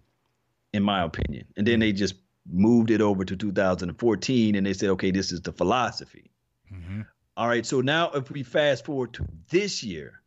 [0.72, 2.14] in my opinion, and then they just
[2.50, 6.30] moved it over to 2014, and they said, okay, this is the philosophy.
[6.72, 7.02] Mm-hmm.
[7.36, 10.20] All right, so now if we fast forward to this year,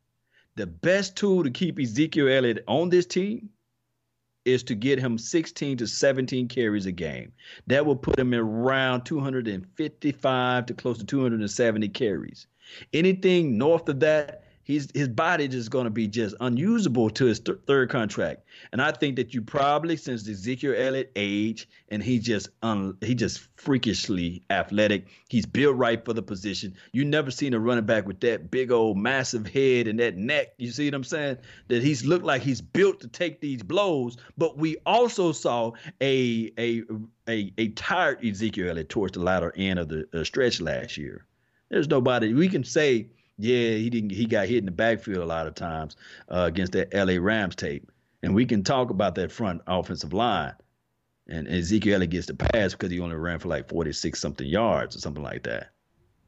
[0.56, 3.50] the best tool to keep Ezekiel Elliott on this team
[4.48, 7.32] is to get him 16 to 17 carries a game.
[7.68, 12.48] That will put him in around 255 to close to 270 carries.
[12.94, 17.40] Anything north of that, he's his body just going to be just unusable to his
[17.40, 18.44] th- third contract.
[18.74, 23.16] And I think that you probably since Ezekiel Elliott age and he just un, he
[23.16, 25.08] just freakishly athletic.
[25.30, 26.76] He's built right for the position.
[26.92, 30.50] You never seen a running back with that big old massive head and that neck.
[30.58, 31.38] You see what I'm saying?
[31.70, 34.18] That he's looked like he's built to take these blows.
[34.38, 36.84] But we also saw a a
[37.30, 41.26] a, a tired Ezekiel Elliott towards the latter end of the uh, stretch last year.
[41.70, 44.12] There's nobody we can say yeah, he didn't.
[44.12, 45.96] He got hit in the backfield a lot of times
[46.30, 47.20] uh, against that L.A.
[47.20, 47.92] Rams tape,
[48.24, 50.54] and we can talk about that front offensive line.
[51.30, 55.00] And Ezekiel gets the pass because he only ran for like 46 something yards or
[55.00, 55.72] something like that.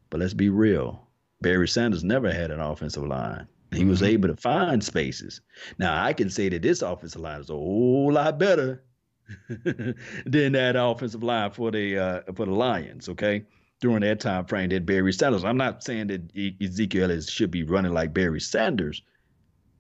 [0.10, 1.08] But let's be real.
[1.41, 3.48] Barry Sanders never had an offensive line.
[3.72, 4.10] He was mm-hmm.
[4.10, 5.41] able to find spaces.
[5.78, 8.84] Now I can say that this offensive line is a whole lot better
[9.50, 13.10] than that offensive line for the uh, for the Lions.
[13.10, 13.45] Okay,
[13.79, 15.43] during that time frame that Barry Sanders.
[15.43, 19.01] I'm not saying that Ezekiel is, should be running like Barry Sanders,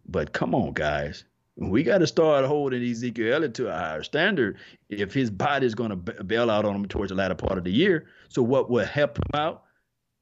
[0.07, 1.25] but come on, guys.
[1.57, 4.57] We got to start holding Ezekiel Elliott to a higher standard
[4.87, 7.65] if his body is going to bail out on him towards the latter part of
[7.65, 8.07] the year.
[8.29, 9.63] So, what will help him out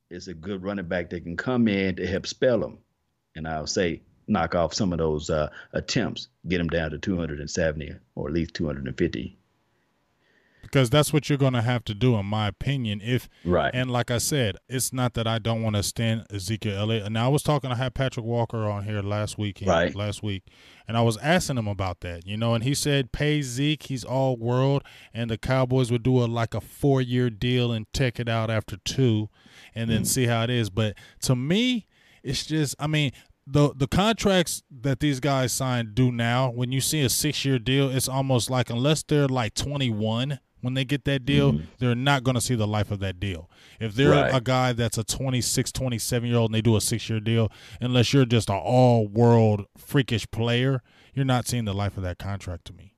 [0.09, 2.79] is a good running back that can come in to help spell him.
[3.35, 7.93] And I'll say, knock off some of those uh, attempts, get him down to 270
[8.15, 9.37] or at least 250
[10.67, 13.01] because that's what you're going to have to do, in my opinion.
[13.03, 16.77] If right, and like I said, it's not that I don't want to stand Ezekiel
[16.77, 17.06] Elliott.
[17.06, 20.43] And I was talking, I had Patrick Walker on here last week, right, last week,
[20.88, 24.03] and I was asking him about that, you know, and he said pay Zeke, he's
[24.03, 28.19] all world, and the Cowboys would do a like a four year deal and take
[28.19, 29.30] it out after two,
[29.73, 30.08] and then mm.
[30.08, 30.69] see how it is.
[30.69, 31.88] But to me,
[32.23, 33.12] it's just, I mean,
[33.47, 37.58] the the contracts that these guys sign do now, when you see a six year
[37.58, 41.65] deal, it's almost like unless they're like twenty one when they get that deal, mm-hmm.
[41.80, 43.50] they're not going to see the life of that deal.
[43.80, 44.34] If they're right.
[44.34, 47.52] a guy that's a 26, 27 year old and they do a six year deal,
[47.80, 50.82] unless you're just an all world freakish player,
[51.13, 52.96] you're not seeing the life of that contract to me.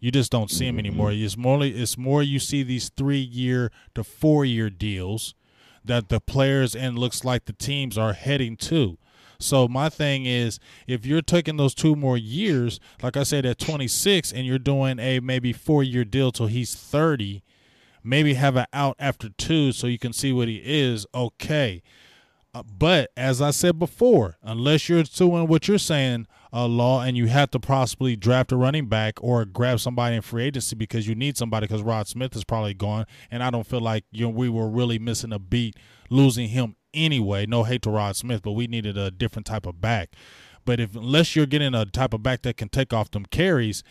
[0.00, 0.86] You just don't see them mm-hmm.
[0.86, 1.12] anymore.
[1.12, 5.34] It's more, it's more you see these three year to four year deals
[5.84, 8.98] that the players and looks like the teams are heading to.
[9.42, 13.58] So my thing is, if you're taking those two more years, like I said, at
[13.58, 17.42] 26, and you're doing a maybe four year deal till he's 30,
[18.04, 21.06] maybe have an out after two so you can see what he is.
[21.14, 21.82] Okay.
[22.54, 27.16] Uh, but as I said before, unless you're doing what you're saying, uh, law, and
[27.16, 31.08] you have to possibly draft a running back or grab somebody in free agency because
[31.08, 34.26] you need somebody because Rod Smith is probably gone, and I don't feel like you
[34.26, 35.76] know, we were really missing a beat
[36.10, 37.46] losing him anyway.
[37.46, 40.10] No hate to Rod Smith, but we needed a different type of back.
[40.64, 43.82] But if unless you're getting a type of back that can take off them carries,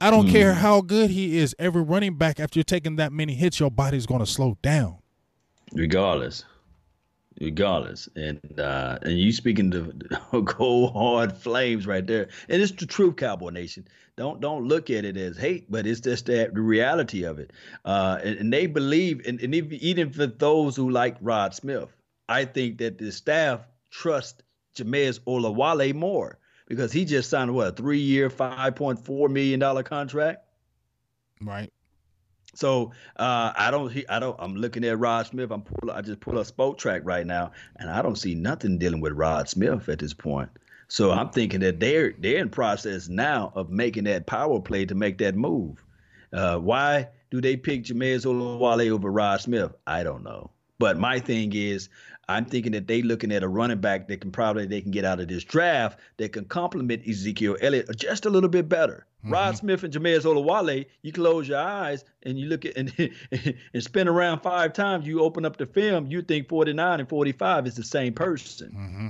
[0.00, 0.32] I don't mm.
[0.32, 1.54] care how good he is.
[1.58, 4.96] Every running back after you're taking that many hits, your body's going to slow down.
[5.72, 6.44] Regardless,
[7.40, 9.92] regardless, and uh, and you speaking to
[10.46, 13.86] cold hard flames right there, and it's the truth, Cowboy Nation.
[14.16, 17.52] Don't don't look at it as hate, but it's just that the reality of it.
[17.84, 21.88] Uh, and, and, they believe, and, and even for those who like Rod Smith,
[22.30, 24.44] I think that the staff trust
[24.76, 26.38] Jamize Olawale more
[26.68, 30.44] because he just signed what a three-year, five point four million dollar contract.
[31.42, 31.72] Right.
[32.54, 34.36] So uh, I don't, I don't.
[34.38, 35.50] I'm looking at Rod Smith.
[35.50, 39.00] I'm pull, I just pull up Spotrac right now, and I don't see nothing dealing
[39.00, 40.50] with Rod Smith at this point.
[40.86, 44.94] So I'm thinking that they're they're in process now of making that power play to
[44.94, 45.84] make that move.
[46.32, 49.72] Uh, why do they pick Jamize Olawale over Rod Smith?
[49.86, 50.50] I don't know.
[50.80, 51.88] But my thing is,
[52.30, 55.04] I'm thinking that they looking at a running back that can probably they can get
[55.04, 59.06] out of this draft that can complement Ezekiel Elliott just a little bit better.
[59.24, 59.32] Mm-hmm.
[59.32, 62.92] Rod Smith and Jamize Olawale, you close your eyes and you look at and
[63.74, 65.06] and spin around five times.
[65.06, 68.70] You open up the film, you think 49 and 45 is the same person.
[68.70, 69.08] Mm-hmm.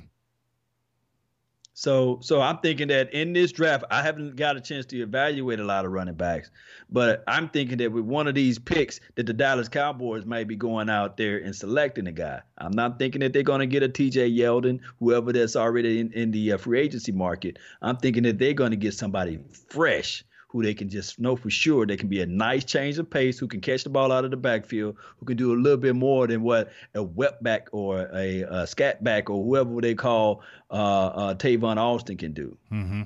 [1.80, 5.60] So so I'm thinking that in this draft, I haven't got a chance to evaluate
[5.60, 6.50] a lot of running backs,
[6.90, 10.56] but I'm thinking that with one of these picks, that the Dallas Cowboys might be
[10.56, 12.42] going out there and selecting a guy.
[12.58, 14.30] I'm not thinking that they're going to get a T.J.
[14.30, 17.58] Yeldon, whoever that's already in, in the uh, free agency market.
[17.80, 19.38] I'm thinking that they're going to get somebody
[19.70, 23.08] fresh who they can just know for sure they can be a nice change of
[23.08, 25.78] pace, who can catch the ball out of the backfield, who can do a little
[25.78, 29.94] bit more than what a wet back or a, a scat back or whoever they
[29.94, 32.56] call uh, uh, Tavon Austin can do.
[32.72, 33.02] Mm-hmm.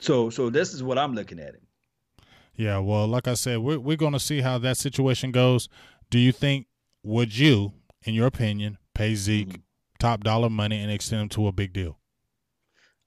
[0.00, 1.54] So, so this is what I'm looking at.
[1.54, 1.60] Him.
[2.54, 5.68] Yeah, well, like I said, we're we're going to see how that situation goes.
[6.08, 6.66] Do you think
[7.02, 7.72] would you,
[8.04, 9.60] in your opinion, pay Zeke mm-hmm.
[9.98, 11.99] top dollar money and extend him to a big deal?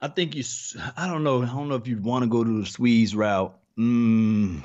[0.04, 0.44] I think you.
[0.98, 1.42] I don't know.
[1.42, 4.64] I don't know if you'd want to go to the squeeze route Mm.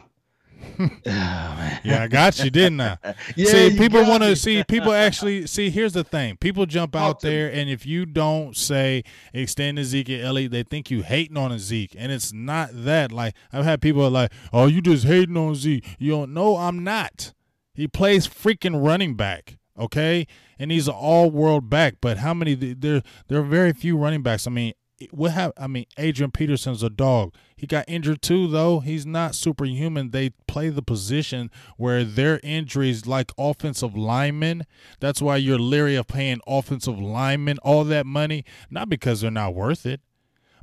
[0.81, 2.99] oh, yeah, I got you, didn't I?
[3.37, 4.65] yeah, see, people want to see.
[4.65, 5.71] People actually see.
[5.71, 10.51] Here's the thing: people jump out there, and if you don't say extend Ezekiel Elliott,
[10.51, 13.13] they think you hating on Zeke, and it's not that.
[13.13, 16.83] Like I've had people like, "Oh, you just hating on Zeke." You don't know I'm
[16.83, 17.33] not.
[17.73, 20.27] He plays freaking running back, okay,
[20.59, 21.95] and he's an all-world back.
[22.01, 22.55] But how many?
[22.55, 24.49] There, there are very few running backs.
[24.49, 24.73] I mean,
[25.11, 25.87] what have I mean?
[25.97, 27.35] Adrian Peterson's a dog.
[27.57, 28.81] He got injured too, though.
[28.81, 30.11] He's not superhuman.
[30.11, 34.65] They play the position where their injuries, like offensive linemen,
[35.01, 39.55] that's why you're leery of paying offensive linemen all that money, not because they're not
[39.55, 40.01] worth it,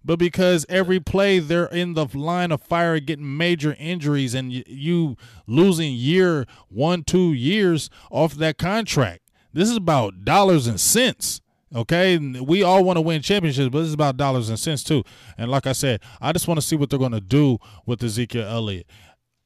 [0.04, 5.16] but because every play they're in the line of fire getting major injuries and you
[5.48, 9.22] losing year one, two years off that contract.
[9.54, 11.42] This is about dollars and cents.
[11.76, 15.04] Okay, we all want to win championships, but this is about dollars and cents too.
[15.38, 18.02] And like I said, I just want to see what they're going to do with
[18.02, 18.88] Ezekiel Elliott.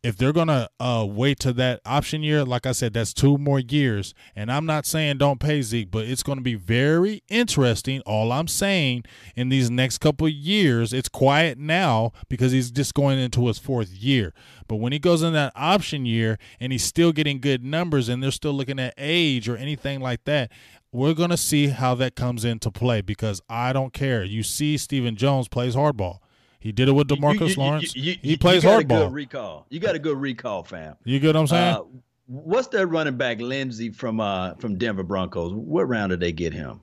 [0.01, 3.37] If they're going to uh, wait to that option year, like I said, that's two
[3.37, 4.13] more years.
[4.33, 7.99] And I'm not saying don't pay Zeke, but it's going to be very interesting.
[8.05, 9.03] All I'm saying
[9.35, 13.91] in these next couple years, it's quiet now because he's just going into his fourth
[13.91, 14.33] year.
[14.69, 18.23] But when he goes in that option year and he's still getting good numbers and
[18.23, 20.49] they're still looking at age or anything like that,
[20.91, 24.23] we're going to see how that comes into play because I don't care.
[24.23, 26.19] You see, Stephen Jones plays hardball.
[26.59, 27.95] He did it with Demarcus you, you, Lawrence.
[27.95, 28.81] You, he plays you hardball.
[28.81, 29.65] A good recall.
[29.69, 30.95] You got a good recall, fam.
[31.05, 31.75] You get what I'm saying?
[31.75, 31.83] Uh,
[32.29, 35.53] what's that running back Lindsay from uh from Denver Broncos?
[35.53, 36.81] What round did they get him?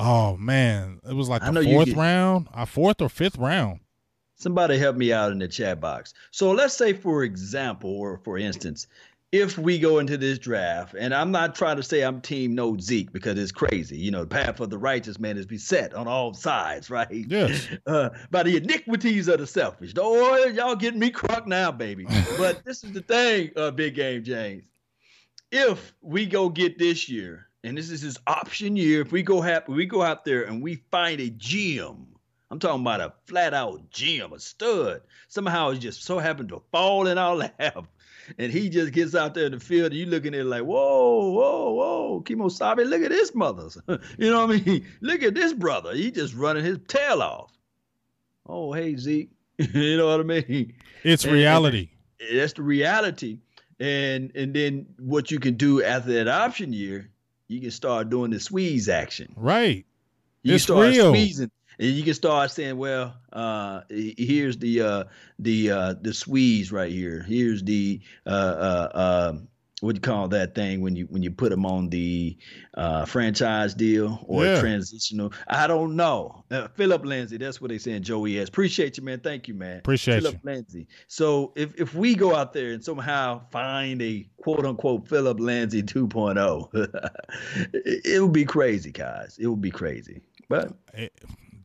[0.00, 3.80] Oh man, it was like a fourth get, round, a fourth or fifth round.
[4.36, 6.14] Somebody help me out in the chat box.
[6.30, 8.86] So let's say, for example, or for instance,
[9.30, 12.78] if we go into this draft, and I'm not trying to say I'm team no
[12.78, 13.98] Zeke because it's crazy.
[13.98, 17.10] You know, the path of the righteous man is beset on all sides, right?
[17.10, 17.68] Yes.
[17.86, 19.92] Uh, by the iniquities of the selfish.
[19.98, 22.06] Oh, y'all getting me crunk now, baby.
[22.38, 24.64] but this is the thing, uh, Big Game James.
[25.50, 29.40] If we go get this year, and this is his option year, if we go
[29.40, 32.06] happy, we go out there and we find a gem.
[32.50, 35.02] I'm talking about a flat out gem, a stud.
[35.28, 37.86] Somehow it just so happened to fall in our lap
[38.36, 40.62] and he just gets out there in the field, and you looking at it like,
[40.62, 43.78] whoa, whoa, whoa, Kemosabe, look at this mothers.
[44.18, 44.86] you know what I mean?
[45.00, 45.94] Look at this brother.
[45.94, 47.52] He just running his tail off.
[48.46, 49.30] Oh, hey, Zeke.
[49.58, 50.74] you know what I mean?
[51.02, 51.90] It's and, reality.
[52.20, 53.38] And that's the reality.
[53.80, 57.10] And and then what you can do after that option year,
[57.46, 59.32] you can start doing the squeeze action.
[59.36, 59.86] Right.
[60.42, 61.12] You it's start real.
[61.12, 65.04] squeezing and you can start saying, well, uh, here's the uh,
[65.38, 67.22] the uh, the squeeze right here.
[67.22, 69.48] Here's the uh, uh, um,
[69.80, 72.36] what do you call that thing when you when you put them on the
[72.74, 74.60] uh, franchise deal or yeah.
[74.60, 75.32] transitional?
[75.46, 76.44] I don't know.
[76.50, 78.02] Uh, Phillip Lindsay, that's what they saying.
[78.02, 78.48] Joey S.
[78.48, 79.20] Appreciate you, man.
[79.20, 79.78] Thank you, man.
[79.78, 80.40] Appreciate Phillip you.
[80.42, 80.88] Lindsay.
[81.06, 85.82] So if if we go out there and somehow find a quote unquote Phillip Lindsay
[85.84, 86.68] 2.0,
[87.72, 89.38] it, it would be crazy, guys.
[89.38, 90.22] It would be crazy.
[90.48, 91.12] But it,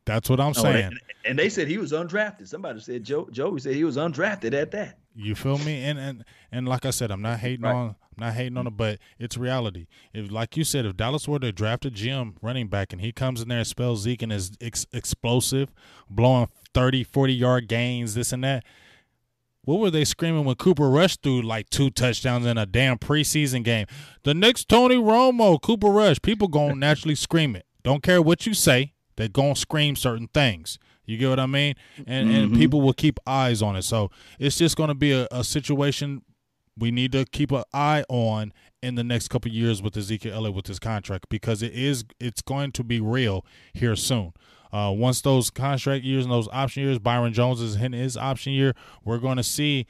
[0.06, 0.86] that's what I'm saying.
[0.86, 2.48] And, and, they said he was undrafted.
[2.48, 4.98] Somebody said Joe Joey said he was undrafted at that.
[5.16, 5.84] You feel me?
[5.84, 7.74] And and and like I said, I'm not hating right.
[7.74, 9.88] on I'm not hating on it, but it's reality.
[10.14, 13.12] If like you said, if Dallas were to draft a Jim running back and he
[13.12, 15.72] comes in there and spells Zeke and is ex- explosive,
[16.10, 18.64] blowing 30, 40 yard gains, this and that.
[19.66, 23.64] What were they screaming when Cooper Rush threw like two touchdowns in a damn preseason
[23.64, 23.88] game?
[24.24, 26.22] The next Tony Romo, Cooper Rush.
[26.22, 27.66] People gonna naturally scream it.
[27.82, 28.93] Don't care what you say.
[29.16, 30.80] They're gonna scream certain things.
[31.06, 31.76] You get what I mean?
[32.08, 32.44] And mm-hmm.
[32.44, 33.84] and people will keep eyes on it.
[33.84, 34.10] So
[34.40, 36.22] it's just gonna be a, a situation
[36.78, 40.56] we need to keep an eye on in the next couple years with Ezekiel Elliott
[40.56, 44.34] with his contract because it is it's going to be real here soon.
[44.72, 48.54] Uh, once those contract years and those option years, Byron Jones is in his option
[48.54, 48.74] year,
[49.06, 49.86] we're going to see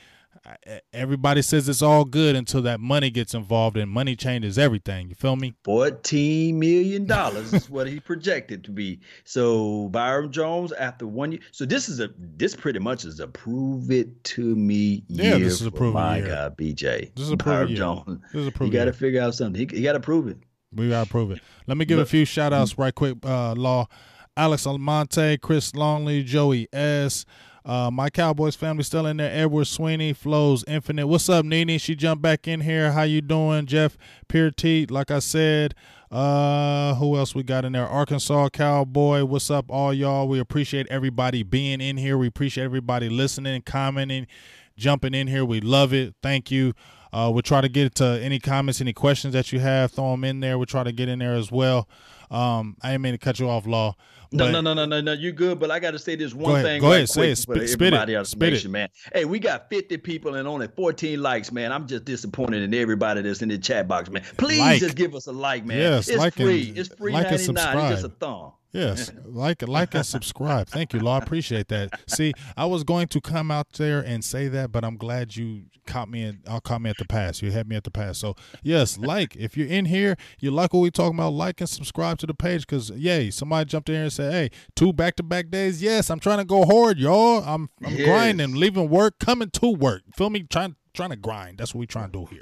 [0.91, 5.09] everybody says it's all good until that money gets involved and money changes everything.
[5.09, 5.53] You feel me?
[5.63, 8.99] Fourteen million dollars is what he projected to be.
[9.23, 11.41] So Byron Jones after one year.
[11.51, 15.61] So this is a this pretty much is a prove it to me yeah, this
[15.61, 16.27] is a prove my year.
[16.27, 17.13] God, BJ.
[17.15, 18.21] This is a Byron prove Jones.
[18.33, 19.67] This is a prove You got to figure out something.
[19.69, 20.37] He, he got to prove it.
[20.73, 21.39] We got to prove it.
[21.67, 23.17] Let me give but, a few shout outs right quick.
[23.23, 23.87] Uh, Law,
[24.35, 27.25] Alex Almonte, Chris Longley, Joey S.
[27.65, 29.31] Uh, my Cowboys family still in there.
[29.33, 31.07] Edward Sweeney, Flows Infinite.
[31.07, 31.79] What's up, Nene?
[31.79, 32.91] She jumped back in here.
[32.91, 33.97] How you doing, Jeff
[34.27, 34.91] Pearteet?
[34.91, 35.73] Like I said,
[36.11, 37.87] uh, who else we got in there?
[37.87, 39.23] Arkansas Cowboy.
[39.23, 40.27] What's up, all y'all?
[40.27, 42.17] We appreciate everybody being in here.
[42.17, 44.27] We appreciate everybody listening, commenting,
[44.75, 45.45] jumping in here.
[45.45, 46.15] We love it.
[46.21, 46.73] Thank you.
[47.13, 49.91] Uh, we'll try to get to any comments, any questions that you have.
[49.91, 50.57] Throw them in there.
[50.57, 51.87] We'll try to get in there as well.
[52.29, 53.95] Um, I didn't mean to cut you off, Law.
[54.33, 55.13] No, no, no, no, no, no.
[55.13, 56.81] You're good, but I got to say this one go ahead, thing.
[56.81, 57.35] Go right ahead, say it.
[57.37, 58.27] Spit, spit it.
[58.27, 58.89] Spit it, man.
[59.13, 61.71] Hey, we got 50 people and only 14 likes, man.
[61.71, 64.23] I'm just disappointed in everybody that's in the chat box, man.
[64.37, 64.79] Please like.
[64.79, 65.77] just give us a like, man.
[65.77, 66.69] Yes, it's like free.
[66.69, 67.77] And, it's free like 99.
[67.77, 68.53] It's just a thumb.
[68.73, 70.67] Yes, like like and subscribe.
[70.67, 71.19] Thank you, Law.
[71.19, 71.91] I appreciate that.
[72.07, 75.65] See, I was going to come out there and say that, but I'm glad you
[75.85, 76.23] caught me.
[76.23, 77.43] In, I'll caught me at the pass.
[77.43, 78.17] You had me at the pass.
[78.17, 81.33] So yes, like if you're in here, you like what we talking about.
[81.33, 84.49] Like and subscribe to the page because yay, somebody jumped in here and said, "Hey,
[84.75, 85.81] two back to back days.
[85.81, 87.43] Yes, I'm trying to go hard, y'all.
[87.45, 88.07] I'm I'm yes.
[88.07, 90.01] grinding, leaving work, coming to work.
[90.15, 90.43] Feel me?
[90.43, 91.59] Trying trying to grind.
[91.59, 92.39] That's what we trying to do here.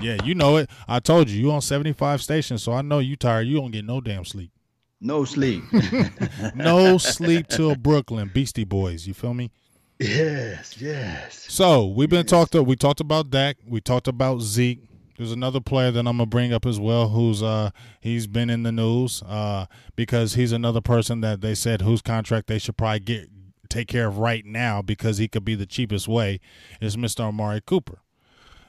[0.00, 0.70] Yeah, you know it.
[0.86, 3.48] I told you you on 75 stations, so I know you tired.
[3.48, 4.52] You don't get no damn sleep.
[5.00, 5.62] No sleep.
[6.54, 8.30] no sleep till Brooklyn.
[8.32, 9.06] Beastie Boys.
[9.06, 9.50] You feel me?
[9.98, 11.46] Yes, yes.
[11.48, 12.30] So we've been yes.
[12.30, 12.54] talked.
[12.54, 13.58] We talked about Dak.
[13.66, 14.80] We talked about Zeke.
[15.16, 17.70] There's another player that I'm gonna bring up as well, who's uh
[18.00, 22.46] he's been in the news uh because he's another person that they said whose contract
[22.46, 23.28] they should probably get
[23.68, 26.40] take care of right now because he could be the cheapest way
[26.80, 27.20] is Mr.
[27.20, 27.98] Amari Cooper.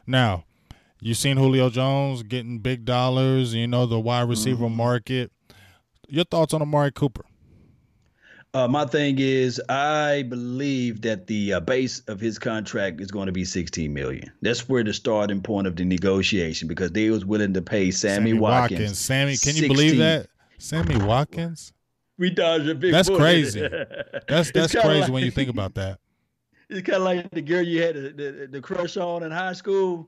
[0.05, 0.45] Now,
[0.99, 4.75] you seen Julio Jones getting big dollars, you know the wide receiver mm-hmm.
[4.75, 5.31] market.
[6.09, 7.25] Your thoughts on Amari Cooper?
[8.55, 13.27] Uh, my thing is, I believe that the uh, base of his contract is going
[13.27, 14.31] to be 16 million.
[14.41, 18.31] That's where the starting point of the negotiation because they was willing to pay Sammy,
[18.31, 18.79] Sammy Watkins.
[18.79, 18.99] Watkins.
[18.99, 20.27] Sammy, can you believe that?
[20.57, 21.73] Sammy Watkins.
[22.17, 22.91] We dodged a big.
[22.91, 23.61] That's crazy.
[24.27, 25.99] That's that's crazy like, when you think about that.
[26.71, 29.53] It's kind of like the girl you had the, the, the crush on in high
[29.53, 30.07] school.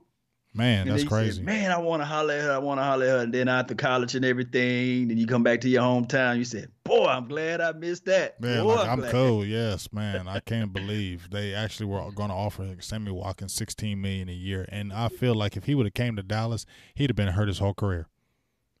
[0.54, 1.36] Man, that's crazy.
[1.36, 2.52] Said, Man, I want to holler at her.
[2.52, 3.18] I want to holler at her.
[3.18, 6.36] And then after college and everything, then you come back to your hometown.
[6.36, 9.46] You said, "Boy, I'm glad I missed that." Man, Boy, like, I'm, I'm cool.
[9.46, 10.28] Yes, man.
[10.28, 14.66] I can't believe they actually were going to offer Sammy Watkins 16 million a year,
[14.68, 17.48] and I feel like if he would have came to Dallas, he'd have been hurt
[17.48, 18.08] his whole career.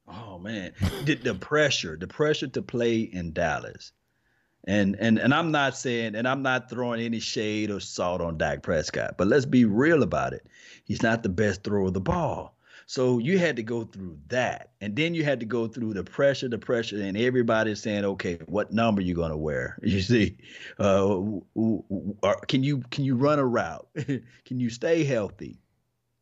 [0.06, 0.72] Oh man,
[1.04, 3.92] the, the pressure, the pressure to play in Dallas.
[4.64, 8.38] And and and I'm not saying, and I'm not throwing any shade or salt on
[8.38, 10.46] Dak Prescott, but let's be real about it.
[10.84, 12.56] He's not the best thrower of the ball.
[12.86, 16.04] So you had to go through that, and then you had to go through the
[16.04, 20.36] pressure, the pressure, and everybody's saying, "Okay, what number you gonna wear?" You see,
[20.78, 21.20] uh,
[22.48, 23.88] can you can you run a route?
[24.44, 25.58] can you stay healthy?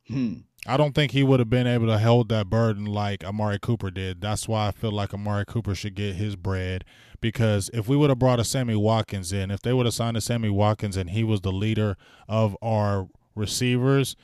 [0.07, 0.33] Hmm.
[0.67, 3.89] I don't think he would have been able to hold that burden like Amari Cooper
[3.89, 4.21] did.
[4.21, 6.85] That's why I feel like Amari Cooper should get his bread.
[7.21, 10.17] Because if we would have brought a Sammy Watkins in, if they would have signed
[10.17, 11.95] a Sammy Watkins and he was the leader
[12.27, 14.15] of our receivers,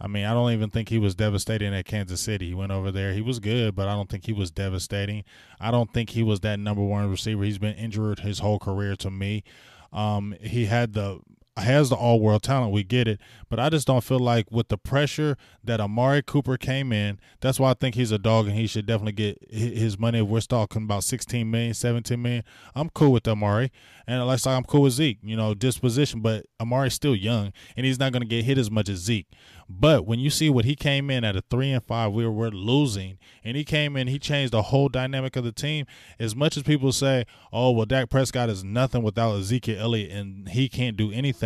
[0.00, 2.48] I mean, I don't even think he was devastating at Kansas City.
[2.48, 3.12] He went over there.
[3.12, 5.24] He was good, but I don't think he was devastating.
[5.60, 7.44] I don't think he was that number one receiver.
[7.44, 9.44] He's been injured his whole career to me.
[9.92, 11.20] Um, he had the
[11.56, 12.72] has the all world talent.
[12.72, 13.20] We get it.
[13.48, 17.60] But I just don't feel like with the pressure that Amari Cooper came in, that's
[17.60, 20.18] why I think he's a dog and he should definitely get his money.
[20.20, 22.42] If we're talking about 16 million, 17 million,
[22.74, 23.70] I'm cool with Amari.
[24.06, 27.98] And like I'm cool with Zeke, you know, disposition, but Amari's still young and he's
[27.98, 29.28] not going to get hit as much as Zeke.
[29.68, 32.32] But when you see what he came in at a three and five, we were,
[32.32, 35.86] we're losing, and he came in, he changed the whole dynamic of the team.
[36.18, 40.48] As much as people say, "Oh, well, Dak Prescott is nothing without Ezekiel Elliott, and
[40.50, 41.43] he can't do anything,"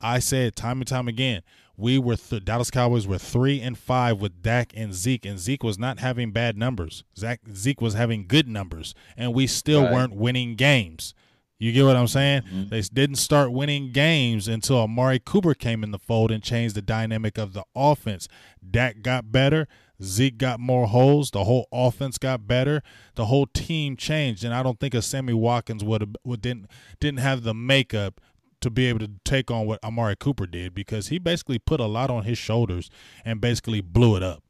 [0.00, 1.42] I said time and time again,
[1.76, 5.62] we were th- Dallas Cowboys were three and five with Dak and Zeke, and Zeke
[5.62, 7.04] was not having bad numbers.
[7.16, 9.92] Zach, Zeke was having good numbers, and we still right.
[9.92, 11.14] weren't winning games.
[11.60, 12.42] You get what I'm saying?
[12.42, 12.68] Mm-hmm.
[12.68, 16.82] They didn't start winning games until Amari Cooper came in the fold and changed the
[16.82, 18.28] dynamic of the offense.
[18.68, 19.66] Dak got better.
[20.00, 21.32] Zeke got more holes.
[21.32, 22.82] The whole offense got better.
[23.16, 26.66] The whole team changed, and I don't think a Sammy Watkins would have would didn't
[27.00, 28.20] didn't have the makeup
[28.60, 31.86] to be able to take on what Amari Cooper did because he basically put a
[31.86, 32.90] lot on his shoulders
[33.24, 34.42] and basically blew it up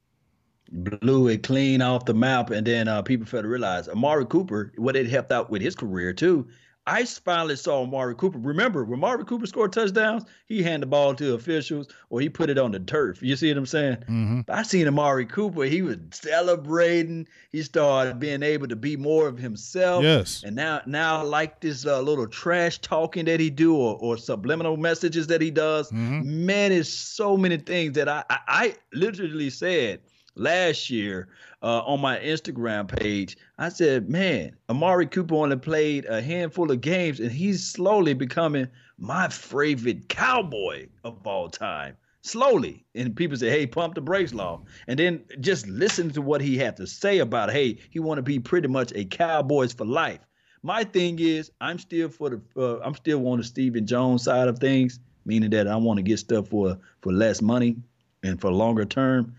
[0.71, 2.51] blew it clean off the map.
[2.51, 5.75] And then uh, people failed to realize Amari Cooper, what it helped out with his
[5.75, 6.47] career too,
[6.89, 8.39] I finally saw Amari Cooper.
[8.39, 12.49] Remember, when Amari Cooper scored touchdowns, he handed the ball to officials or he put
[12.49, 13.23] it on the turf.
[13.23, 13.97] You see what I'm saying?
[13.97, 14.41] Mm-hmm.
[14.49, 15.65] I seen Amari Cooper.
[15.65, 17.29] He was celebrating.
[17.53, 20.03] He started being able to be more of himself.
[20.03, 20.43] Yes.
[20.43, 24.79] And now, now like this uh, little trash talking that he do or, or subliminal
[24.79, 25.91] messages that he does.
[25.91, 26.47] Mm-hmm.
[26.47, 30.01] Man, it's so many things that I, I, I literally said
[30.39, 31.29] last year
[31.63, 33.37] uh, on my Instagram page.
[33.59, 38.69] I said, man, Amari Cooper only played a handful of games, and he's slowly becoming
[38.99, 41.97] my favorite cowboy of all time.
[42.23, 42.85] Slowly.
[42.95, 44.63] And people say, hey, pump the brakes law.
[44.87, 48.23] And then just listen to what he had to say about, hey, he want to
[48.23, 50.21] be pretty much a Cowboys for life.
[50.63, 54.49] My thing is, I'm still for the, uh, I'm still on the Stephen Jones side
[54.49, 57.77] of things, meaning that I want to get stuff for for less money
[58.25, 59.37] and for longer term.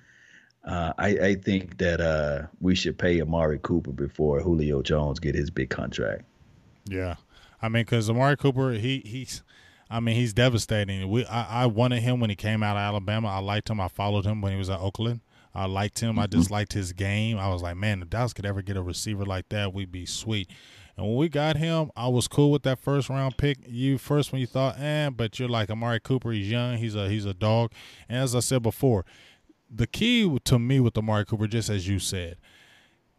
[0.70, 5.34] Uh, I, I, think that uh, we should pay Amari Cooper before Julio Jones get
[5.34, 6.26] his big contract.
[6.86, 7.16] Yeah,
[7.60, 9.42] I mean, because Amari Cooper, he he's,
[9.90, 11.10] I mean, he's devastating.
[11.10, 13.30] We I, I wanted him when he came out of Alabama.
[13.30, 13.82] I liked him.
[13.82, 15.22] I followed him when he was at Oakland.
[15.56, 16.20] I liked him.
[16.20, 16.54] I mm-hmm.
[16.54, 17.40] liked his game.
[17.40, 20.06] I was like, man, if Dallas could ever get a receiver like that, we'd be
[20.06, 20.52] sweet.
[20.96, 23.58] And when we got him, I was cool with that first round pick.
[23.68, 26.32] You first when you thought, eh, but you're like Amari Cooper.
[26.32, 26.78] He's young.
[26.78, 27.72] He's a he's a dog.
[28.08, 29.06] And as I said before,
[29.70, 32.38] the key to me with Amari Cooper, just as you said,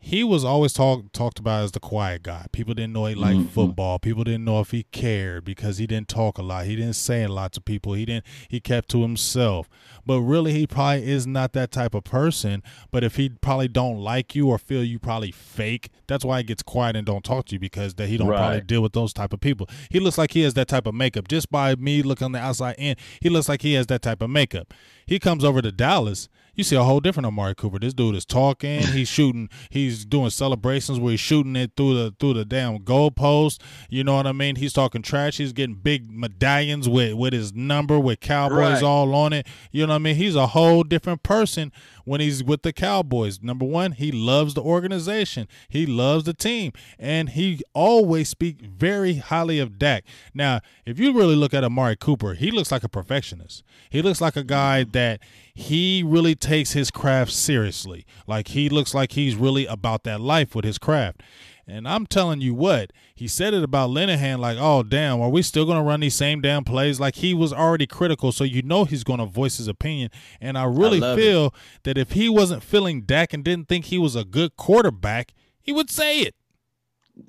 [0.02, 2.46] he was always talked talked about as the quiet guy.
[2.52, 3.48] People didn't know he liked mm-hmm.
[3.48, 3.98] football.
[3.98, 6.64] People didn't know if he cared because he didn't talk a lot.
[6.64, 7.92] He didn't say a lot to people.
[7.92, 8.24] He didn't.
[8.48, 9.68] He kept to himself.
[10.06, 12.62] But really, he probably is not that type of person.
[12.90, 16.44] But if he probably don't like you or feel you probably fake, that's why he
[16.44, 18.38] gets quiet and don't talk to you because that he don't right.
[18.38, 19.68] probably deal with those type of people.
[19.90, 21.28] He looks like he has that type of makeup.
[21.28, 24.22] Just by me looking on the outside in, he looks like he has that type
[24.22, 24.72] of makeup.
[25.04, 26.30] He comes over to Dallas
[26.60, 27.78] you see a whole different Amari Cooper.
[27.78, 28.82] This dude is talking.
[28.82, 29.48] He's shooting.
[29.70, 33.60] He's doing celebrations where he's shooting it through the through the damn goalpost.
[33.88, 34.56] You know what I mean?
[34.56, 35.38] He's talking trash.
[35.38, 38.82] He's getting big medallions with with his number with Cowboys right.
[38.82, 39.46] all on it.
[39.72, 40.16] You know what I mean?
[40.16, 41.72] He's a whole different person
[42.10, 43.40] when he's with the Cowboys.
[43.40, 45.46] Number one, he loves the organization.
[45.68, 50.02] He loves the team, and he always speak very highly of Dak.
[50.34, 53.62] Now, if you really look at Amari Cooper, he looks like a perfectionist.
[53.90, 55.20] He looks like a guy that
[55.54, 58.04] he really takes his craft seriously.
[58.26, 61.22] Like he looks like he's really about that life with his craft.
[61.70, 65.40] And I'm telling you what, he said it about Linehan like, oh, damn, are we
[65.42, 66.98] still going to run these same damn plays?
[66.98, 70.10] Like he was already critical, so you know he's going to voice his opinion.
[70.40, 71.52] And I really I feel it.
[71.84, 75.72] that if he wasn't feeling Dak and didn't think he was a good quarterback, he
[75.72, 76.34] would say it.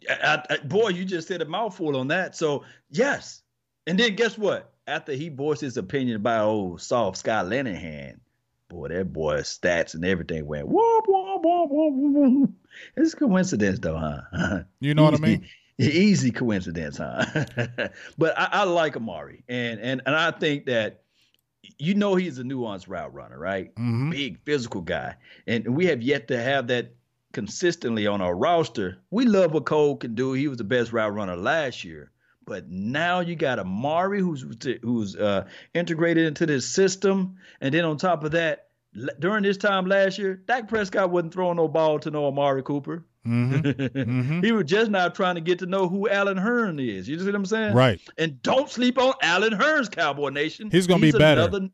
[0.10, 2.36] I, I, boy, you just said a mouthful on that.
[2.36, 3.44] So, yes.
[3.86, 4.74] And then guess what?
[4.88, 8.20] After he voiced his opinion about old soft Scott Linehan,
[8.72, 12.52] boy, that boy's stats and everything went whoop, whoop, whoop, whoop, whoop.
[12.96, 14.64] It's a coincidence, though, huh?
[14.80, 15.48] You know what I mean?
[15.78, 17.26] Easy coincidence, huh?
[18.18, 21.02] but I, I, like Amari, and and and I think that
[21.80, 23.74] you know he's a nuanced route runner, right?
[23.76, 24.12] Mm-hmm.
[24.12, 25.16] Big physical guy,
[25.48, 26.94] and we have yet to have that
[27.34, 29.00] consistently on our roster.
[29.10, 30.34] We love what Cole can do.
[30.34, 32.12] He was the best route runner last year.
[32.46, 34.46] But now you got Amari who's
[34.82, 38.70] who's uh, integrated into this system, and then on top of that,
[39.20, 43.06] during this time last year, Dak Prescott wasn't throwing no ball to no Amari Cooper.
[43.26, 44.00] Mm-hmm.
[44.00, 44.42] mm-hmm.
[44.44, 47.08] he was just now trying to get to know who Allen Hurns is.
[47.08, 47.76] You see what I'm saying?
[47.76, 48.02] Right.
[48.18, 50.72] And don't sleep on Allen Hurns, Cowboy Nation.
[50.72, 51.42] He's gonna be better.
[51.42, 51.70] Another,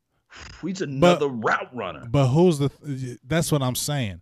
[0.62, 2.06] he's another but, route runner.
[2.10, 3.18] But who's the?
[3.24, 4.22] That's what I'm saying.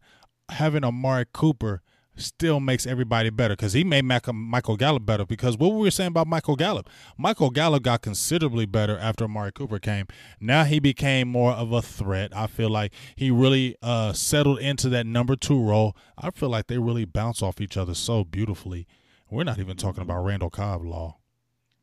[0.50, 1.82] Having Amari Cooper
[2.16, 5.26] still makes everybody better because he made Michael Gallup better.
[5.26, 9.52] Because what we were saying about Michael Gallup, Michael Gallup got considerably better after Amari
[9.52, 10.08] Cooper came.
[10.40, 12.36] Now he became more of a threat.
[12.36, 15.96] I feel like he really uh, settled into that number two role.
[16.18, 18.88] I feel like they really bounce off each other so beautifully.
[19.30, 21.18] We're not even talking about Randall Cobb law.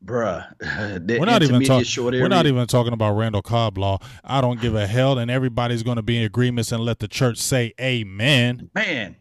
[0.03, 0.45] Bruh,
[1.19, 2.03] we're not even talking.
[2.03, 3.99] We're not even talking about Randall Cobb law.
[4.23, 7.07] I don't give a hell, and everybody's going to be in agreements and let the
[7.07, 8.69] church say Amen.
[8.75, 9.15] Man,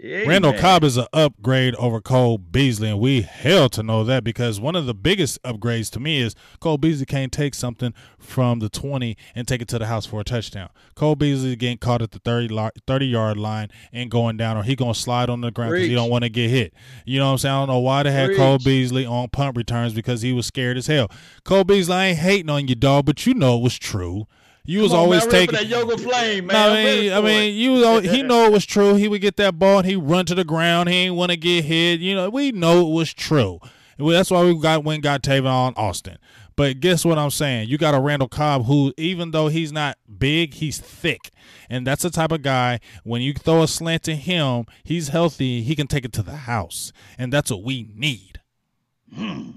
[0.00, 0.28] Amen.
[0.28, 4.60] Randall Cobb is an upgrade over Cole Beasley, and we hell to know that because
[4.60, 8.68] one of the biggest upgrades to me is Cole Beasley can't take something from the
[8.68, 10.68] 20 and take it to the house for a touchdown.
[10.94, 14.76] Cole Beasley getting caught at the 30, 30 yard line and going down, or he
[14.76, 16.74] going to slide on the ground because he don't want to get hit.
[17.04, 17.54] You know what I'm saying?
[17.54, 18.38] I don't know why they had Preach.
[18.38, 21.10] Cole Beasley on punt returns because he was scared as hell.
[21.44, 24.26] Cole Beasley, I ain't hating on you, dog, but you know it was true.
[24.68, 26.56] You was on, always man, taking that yoga flame, man.
[26.56, 28.96] I mean, I mean, you was, he know it was true.
[28.96, 30.90] He would get that ball and he run to the ground.
[30.90, 32.00] He ain't want to get hit.
[32.00, 33.60] You know, we know it was true.
[33.98, 36.18] That's why we got went got Tavon Austin.
[36.54, 37.70] But guess what I'm saying?
[37.70, 41.30] You got a Randall Cobb who, even though he's not big, he's thick.
[41.70, 45.62] And that's the type of guy, when you throw a slant to him, he's healthy.
[45.62, 46.92] He can take it to the house.
[47.16, 48.42] And that's what we need.
[49.14, 49.50] Hmm.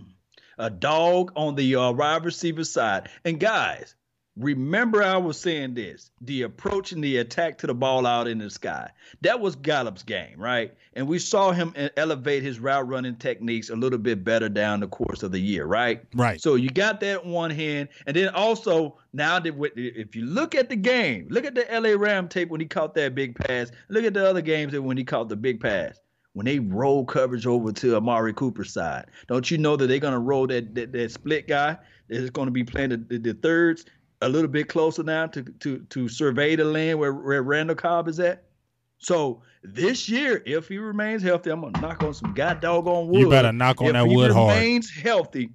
[0.58, 3.10] A dog on the uh, wide receiver side.
[3.26, 3.96] And guys,
[4.42, 8.40] Remember, I was saying this the approach and the attack to the ball out in
[8.40, 8.90] the sky.
[9.22, 10.74] That was Gallup's game, right?
[10.94, 14.88] And we saw him elevate his route running techniques a little bit better down the
[14.88, 16.04] course of the year, right?
[16.16, 16.42] Right.
[16.42, 17.90] So you got that one hand.
[18.08, 21.92] And then also, now that if you look at the game, look at the LA
[21.96, 25.04] Ram tape when he caught that big pass, look at the other games when he
[25.04, 26.00] caught the big pass
[26.34, 29.08] when they roll coverage over to Amari Cooper's side.
[29.28, 31.78] Don't you know that they're going to roll that, that, that split guy
[32.10, 33.86] that's going to be playing the, the, the, thirds
[34.22, 38.08] a little bit closer now to to to survey the land where, where Randall Cobb
[38.08, 38.44] is at.
[39.00, 43.20] So this year, if he remains healthy, I'm gonna knock on some god doggone wood.
[43.20, 44.52] You better knock on if that wood hard.
[44.52, 45.50] If he remains healthy,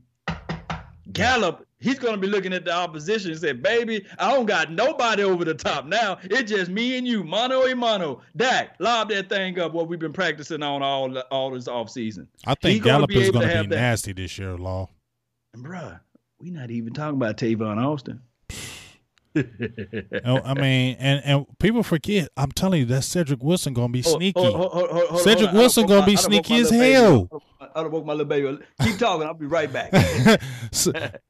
[1.12, 4.73] Gallup he's going to be looking at the opposition and say, "Baby, I don't got
[4.73, 6.19] nobody over the top now.
[6.25, 8.23] It's just me and you, mano a mano.
[8.37, 9.73] Dak, lob that thing up.
[9.73, 12.29] What we've been practicing on all all this off seasson.
[12.47, 14.89] I think Gallup is going to be nasty this year, Law.
[15.55, 16.01] And bruh,
[16.39, 18.21] we not even talking about Tavon Austin.
[20.24, 22.28] Oh, I mean, and and people forget.
[22.37, 24.41] I'm telling you, that Cedric Wilson gonna be sneaky.
[25.18, 27.28] Cedric Wilson gonna be sneaky as hell.
[27.74, 28.59] I don't woke my little baby.
[28.82, 29.26] Keep talking.
[29.26, 29.93] I'll be right back.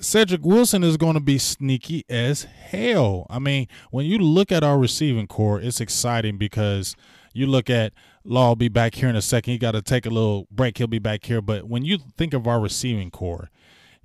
[0.00, 3.26] Cedric Wilson is going to be sneaky as hell.
[3.28, 6.94] I mean, when you look at our receiving core, it's exciting because
[7.32, 7.92] you look at
[8.26, 9.52] Law will be back here in a second.
[9.52, 10.78] He got to take a little break.
[10.78, 11.42] He'll be back here.
[11.42, 13.50] But when you think of our receiving core,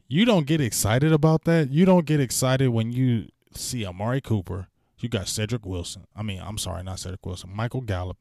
[0.10, 1.70] you don't get excited about that.
[1.70, 4.68] You don't get excited when you see Amari Cooper.
[4.98, 6.06] You got Cedric Wilson.
[6.16, 7.52] I mean, I'm sorry, not Cedric Wilson.
[7.56, 8.18] Michael Gallup.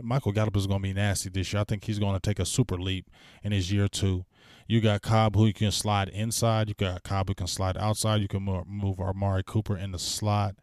[0.00, 1.60] Michael Gallup is going to be nasty this year.
[1.60, 3.10] I think he's going to take a super leap
[3.42, 4.24] in his year two.
[4.66, 6.68] You got Cobb who you can slide inside.
[6.68, 8.20] You got Cobb who can slide outside.
[8.20, 10.54] You can move, move Amari Cooper in the slot.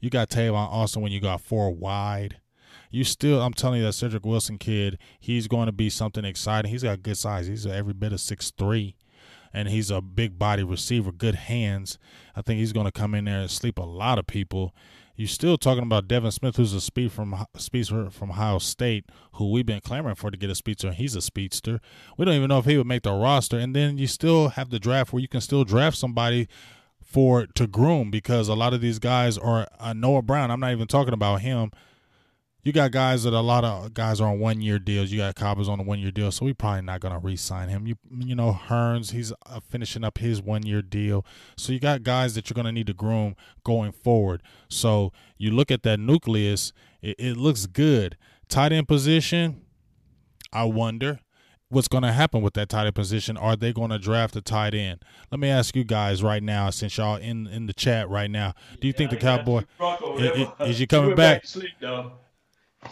[0.00, 2.40] You got Tavon Austin when you got four wide.
[2.90, 6.70] You still, I'm telling you, that Cedric Wilson kid, he's going to be something exciting.
[6.70, 7.46] He's got good size.
[7.46, 8.96] He's every bit of six three,
[9.52, 11.98] and he's a big body receiver, good hands.
[12.36, 14.74] I think he's going to come in there and sleep a lot of people
[15.20, 19.50] you're still talking about Devin Smith, who's a speed from speedster from Ohio State, who
[19.50, 21.78] we've been clamoring for to get a speedster, and he's a speedster.
[22.16, 23.58] We don't even know if he would make the roster.
[23.58, 26.48] And then you still have the draft where you can still draft somebody
[27.04, 30.50] for to groom because a lot of these guys are uh, Noah Brown.
[30.50, 31.70] I'm not even talking about him
[32.62, 35.10] you got guys that a lot of guys are on one year deals.
[35.10, 37.86] You got Cobbers on a one year deal, so we're probably not gonna re-sign him.
[37.86, 41.24] You you know Hurns, he's uh, finishing up his one year deal.
[41.56, 44.42] So you got guys that you're gonna need to groom going forward.
[44.68, 48.16] So you look at that nucleus, it, it looks good.
[48.48, 49.62] Tight end position,
[50.52, 51.20] I wonder
[51.70, 53.36] what's going to happen with that tight end position.
[53.36, 55.02] Are they going to draft a tight end?
[55.30, 58.54] Let me ask you guys right now, since y'all in in the chat right now.
[58.80, 59.62] Do you yeah, think the Cowboy
[60.18, 61.46] is, is, you coming back?
[61.46, 61.70] Sleep,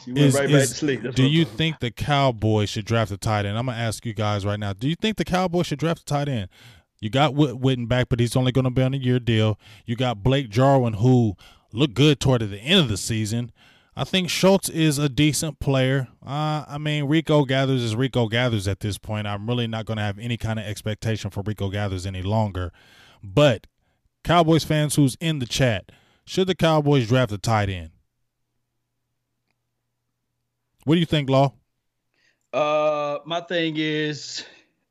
[0.07, 0.81] is, right is,
[1.15, 3.57] do you think the Cowboys should draft a tight end?
[3.59, 4.73] I'm gonna ask you guys right now.
[4.73, 6.49] Do you think the Cowboys should draft a tight end?
[7.01, 9.59] You got Whit- Witten back, but he's only going to be on a year deal.
[9.87, 11.37] You got Blake Jarwin, who
[11.73, 13.53] looked good toward the end of the season.
[13.95, 16.09] I think Schultz is a decent player.
[16.25, 19.27] Uh, I mean, Rico Gathers is Rico Gathers at this point.
[19.27, 22.73] I'm really not going to have any kind of expectation for Rico Gathers any longer.
[23.23, 23.67] But
[24.23, 25.91] Cowboys fans who's in the chat,
[26.25, 27.91] should the Cowboys draft a tight end?
[30.89, 31.53] What do you think, Law?
[32.51, 34.43] Uh, my thing is,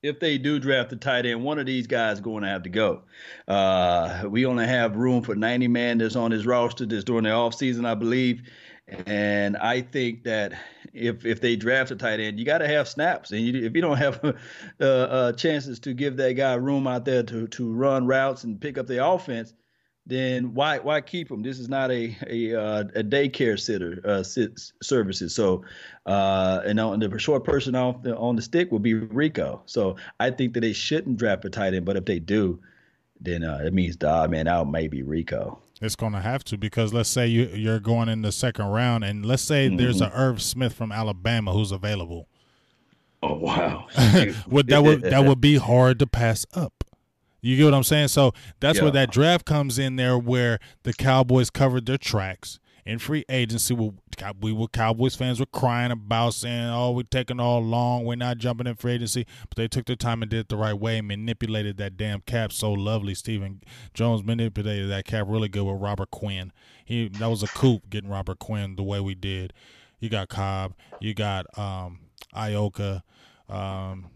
[0.03, 2.69] if they do draft a tight end, one of these guys going to have to
[2.69, 3.01] go.
[3.47, 7.31] Uh, we only have room for 90 man that's on his roster that's during the
[7.31, 8.43] offseason, I believe.
[9.07, 10.53] And I think that
[10.93, 13.75] if if they draft a tight end, you got to have snaps, and you, if
[13.75, 14.23] you don't have
[14.79, 18.61] uh, uh, chances to give that guy room out there to to run routes and
[18.61, 19.51] pick up the offense,
[20.07, 21.43] then why why keep them?
[21.43, 24.23] This is not a a, uh, a daycare sitter uh,
[24.81, 25.35] services.
[25.35, 25.65] So,
[26.05, 29.61] uh, and on the short person off the, on the stick will be Rico.
[29.65, 32.57] So I think that they shouldn't draft a tight end, but if they do,
[33.19, 35.59] then uh, it means dog man out maybe Rico.
[35.81, 39.03] It's going to have to because let's say you you're going in the second round,
[39.03, 39.75] and let's say mm-hmm.
[39.75, 42.29] there's a Irv Smith from Alabama who's available.
[43.21, 43.87] Oh wow!
[44.47, 46.76] would that would that would be hard to pass up.
[47.41, 48.09] You get what I'm saying?
[48.09, 48.83] So that's yeah.
[48.83, 53.73] where that draft comes in there, where the Cowboys covered their tracks in free agency.
[53.73, 53.91] We,
[54.41, 58.05] we were Cowboys fans were crying about saying, "Oh, we're taking all long.
[58.05, 60.55] We're not jumping in free agency." But they took their time and did it the
[60.55, 63.13] right way, and manipulated that damn cap so lovely.
[63.13, 63.61] Stephen
[63.93, 66.51] Jones manipulated that cap really good with Robert Quinn.
[66.83, 69.53] He that was a coup getting Robert Quinn the way we did.
[69.99, 70.73] You got Cobb.
[71.01, 71.99] You got um,
[72.33, 73.03] Iloka.
[73.49, 74.09] Um,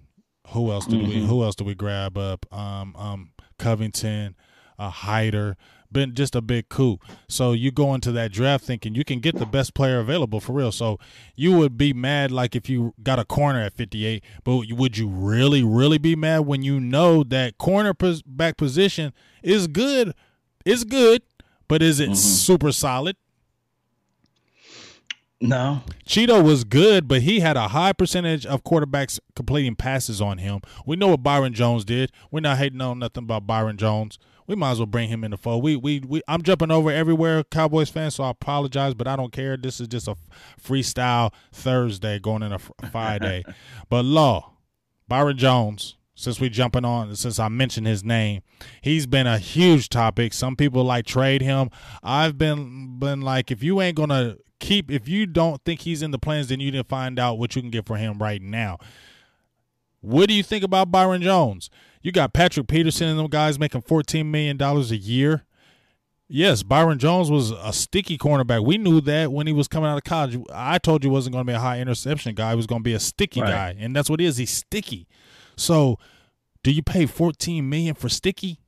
[0.52, 1.10] who else did mm-hmm.
[1.10, 2.46] we who else did we grab up?
[2.54, 4.36] Um, um, Covington,
[4.78, 5.56] a Hyder,
[5.92, 6.98] been just a big coup.
[7.28, 10.54] So you go into that draft thinking you can get the best player available for
[10.54, 10.72] real.
[10.72, 11.00] So
[11.36, 15.08] you would be mad like if you got a corner at 58, but would you
[15.08, 17.94] really, really be mad when you know that corner
[18.26, 20.14] back position is good?
[20.64, 21.24] Is good,
[21.68, 22.16] but is it mm-hmm.
[22.16, 23.16] super solid?
[25.42, 25.82] No.
[26.06, 30.62] Chido was good, but he had a high percentage of quarterbacks completing passes on him.
[30.86, 32.12] We know what Byron Jones did.
[32.30, 34.20] We're not hating on nothing about Byron Jones.
[34.46, 35.64] We might as well bring him in the fold.
[35.64, 39.32] We, we, we I'm jumping over everywhere, Cowboys fans, so I apologize, but I don't
[39.32, 39.58] care.
[39.58, 40.16] This is just a
[40.62, 42.60] freestyle Thursday going in a
[42.92, 43.44] Friday.
[43.90, 44.54] but Law,
[45.08, 48.44] Byron Jones, since we jumping on since I mentioned his name.
[48.82, 50.34] He's been a huge topic.
[50.34, 51.72] Some people like trade him.
[52.04, 56.12] I've been been like if you ain't gonna keep if you don't think he's in
[56.12, 58.42] the plans, then you need to find out what you can get for him right
[58.42, 58.78] now.
[60.00, 61.70] What do you think about Byron Jones?
[62.02, 65.46] You got Patrick Peterson and them guys making $14 million a year.
[66.28, 68.66] Yes, Byron Jones was a sticky cornerback.
[68.66, 70.38] We knew that when he was coming out of college.
[70.52, 72.52] I told you wasn't going to be a high interception guy.
[72.52, 73.52] He was going to be a sticky right.
[73.52, 74.38] guy, and that's what he is.
[74.38, 75.10] He's sticky.
[75.58, 76.00] So,
[76.64, 78.61] do you pay 14 million for sticky?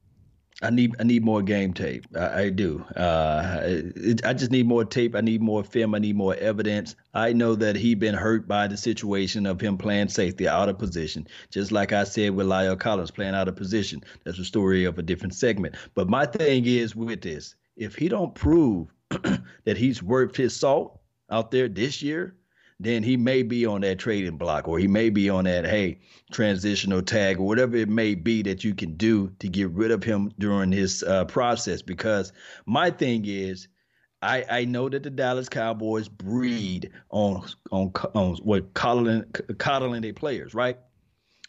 [0.63, 2.05] I need I need more game tape.
[2.15, 2.83] I, I do.
[2.95, 5.15] Uh, it, I just need more tape.
[5.15, 5.93] I need more film.
[5.93, 6.95] I need more evidence.
[7.13, 10.79] I know that he been hurt by the situation of him playing safety out of
[10.79, 11.27] position.
[11.51, 14.01] Just like I said with La'el Collins playing out of position.
[14.23, 15.75] That's a story of a different segment.
[15.95, 20.99] But my thing is with this, if he don't prove that he's worth his salt
[21.29, 22.35] out there this year,
[22.83, 25.97] then he may be on that trading block or he may be on that hey
[26.31, 30.03] transitional tag or whatever it may be that you can do to get rid of
[30.03, 32.31] him during his uh, process because
[32.65, 33.67] my thing is
[34.23, 39.25] I, I know that the Dallas Cowboys breed on on on what coddling
[39.57, 40.79] coddling their players, right?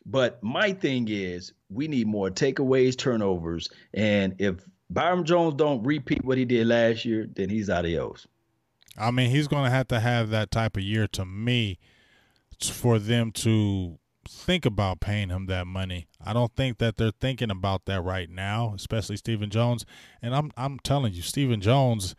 [0.05, 4.57] But my thing is we need more takeaways, turnovers, and if
[4.91, 8.26] Byron Jones don't repeat what he did last year, then he's adios.
[8.97, 11.78] I mean, he's going to have to have that type of year to me
[12.61, 16.07] for them to think about paying him that money.
[16.24, 19.84] I don't think that they're thinking about that right now, especially Stephen Jones.
[20.22, 22.14] And I'm I'm telling you, Stephen Jones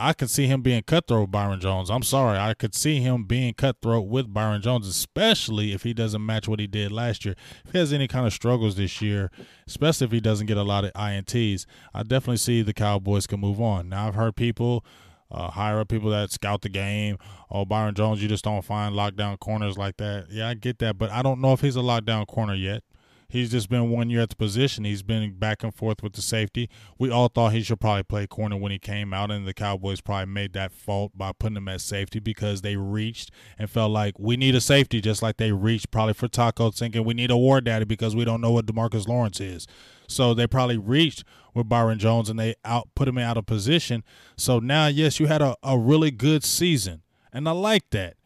[0.00, 1.90] I could see him being cutthroat Byron Jones.
[1.90, 2.38] I'm sorry.
[2.38, 6.60] I could see him being cutthroat with Byron Jones, especially if he doesn't match what
[6.60, 7.34] he did last year.
[7.64, 9.32] If he has any kind of struggles this year,
[9.66, 13.40] especially if he doesn't get a lot of INTs, I definitely see the Cowboys can
[13.40, 13.88] move on.
[13.88, 14.84] Now, I've heard people,
[15.30, 17.18] uh, higher up people that scout the game,
[17.50, 20.26] oh, Byron Jones, you just don't find lockdown corners like that.
[20.30, 22.82] Yeah, I get that, but I don't know if he's a lockdown corner yet.
[23.30, 24.84] He's just been one year at the position.
[24.84, 26.70] He's been back and forth with the safety.
[26.98, 30.00] We all thought he should probably play corner when he came out, and the Cowboys
[30.00, 34.18] probably made that fault by putting him at safety because they reached and felt like
[34.18, 37.36] we need a safety, just like they reached probably for Taco, thinking we need a
[37.36, 39.66] war daddy because we don't know what Demarcus Lawrence is.
[40.08, 41.22] So they probably reached
[41.54, 44.02] with Byron Jones and they out put him out of position.
[44.36, 47.02] So now, yes, you had a, a really good season,
[47.32, 48.16] and I like that.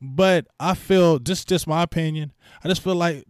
[0.00, 2.32] But I feel just just my opinion.
[2.64, 3.24] I just feel like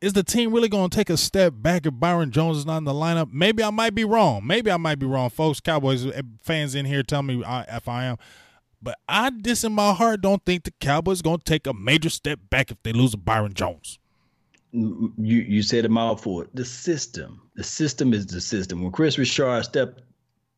[0.00, 2.78] is the team really going to take a step back if Byron Jones is not
[2.78, 3.32] in the lineup?
[3.32, 4.46] Maybe I might be wrong.
[4.46, 5.60] Maybe I might be wrong, folks.
[5.60, 8.16] Cowboys eh, fans in here tell me if I am.
[8.82, 12.10] But I just in my heart don't think the Cowboys going to take a major
[12.10, 13.98] step back if they lose Byron Jones.
[14.74, 16.44] You you said a mouthful.
[16.54, 18.82] The system, the system is the system.
[18.82, 20.02] When Kris Richard stepped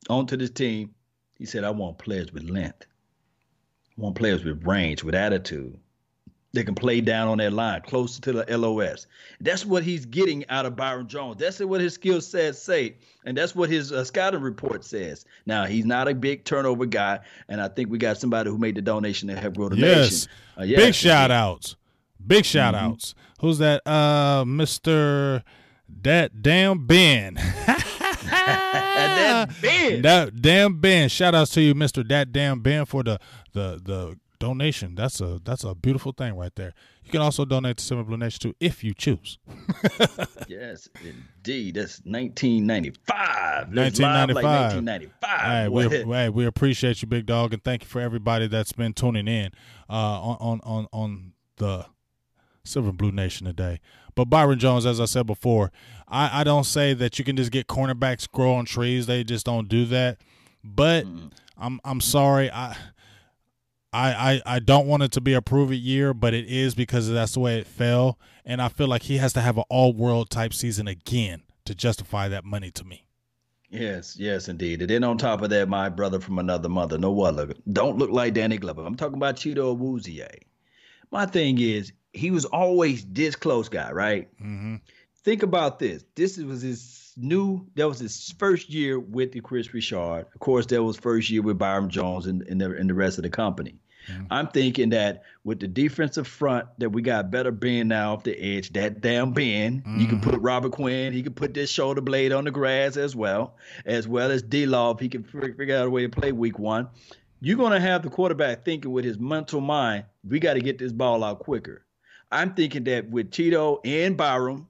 [0.08, 0.94] onto this team,
[1.38, 2.86] he said, "I want players with length.
[3.98, 5.78] I want players with range, with attitude."
[6.56, 9.06] They can play down on that line, closer to the LOS.
[9.42, 11.36] That's what he's getting out of Byron Jones.
[11.38, 12.96] That's what his skill sets say,
[13.26, 15.26] and that's what his uh, scouting report says.
[15.44, 18.76] Now he's not a big turnover guy, and I think we got somebody who made
[18.76, 20.10] the donation to help grow the yes.
[20.10, 20.28] nation.
[20.58, 21.76] Uh, yes, big shout outs,
[22.24, 22.92] big shout mm-hmm.
[22.92, 23.14] outs.
[23.40, 23.86] Who's that?
[23.86, 25.42] Uh, Mister
[26.02, 27.34] that damn Ben.
[28.26, 30.02] that Ben.
[30.02, 31.08] That damn Ben.
[31.08, 33.18] Shout outs to you, Mister That damn Ben, for the
[33.52, 34.94] the the donation.
[34.94, 36.74] That's a that's a beautiful thing right there.
[37.04, 39.38] You can also donate to Silver Blue Nation too if you choose.
[40.48, 41.76] yes, indeed.
[41.76, 43.68] That's 1995.
[43.72, 44.34] 1995.
[44.34, 45.40] Like 1995.
[45.40, 48.92] Hey, we, hey, we appreciate you, big dog, and thank you for everybody that's been
[48.92, 49.52] tuning in
[49.88, 51.86] uh, on on on on the
[52.66, 53.80] Silver Blue Nation today.
[54.14, 55.70] But Byron Jones, as I said before,
[56.08, 59.06] I, I don't say that you can just get cornerbacks grow on trees.
[59.06, 60.18] They just don't do that.
[60.64, 61.30] But mm.
[61.56, 62.50] I'm I'm sorry.
[62.50, 62.76] I
[63.92, 67.08] I, I, don't want it to be a prove it year, but it is because
[67.08, 68.18] that's the way it fell.
[68.44, 71.74] And I feel like he has to have an all world type season again to
[71.74, 73.06] justify that money to me.
[73.70, 74.80] Yes, yes, indeed.
[74.82, 78.10] And then on top of that, my brother from another mother, no other, don't look
[78.10, 78.84] like Danny Glover.
[78.84, 80.42] I'm talking about Chido Awuzie.
[81.10, 84.28] My thing is, he was always this close guy, right?
[84.40, 84.76] Mm-hmm.
[85.24, 86.04] Think about this.
[86.14, 87.66] This was his new.
[87.74, 90.26] That was his first year with the Kris Richard.
[90.32, 93.18] Of course, that was first year with Byron Jones and, and, the, and the rest
[93.18, 93.78] of the company.
[94.08, 94.24] Mm-hmm.
[94.30, 98.38] I'm thinking that with the defensive front that we got better Ben now off the
[98.38, 99.98] edge, that damn Ben, mm-hmm.
[99.98, 103.16] you can put Robert Quinn, he can put this shoulder blade on the grass as
[103.16, 106.30] well, as well as D Law if he can figure out a way to play
[106.30, 106.88] week one.
[107.40, 110.92] You're gonna have the quarterback thinking with his mental mind, we got to get this
[110.92, 111.85] ball out quicker.
[112.32, 114.66] I'm thinking that with Chido and Byram,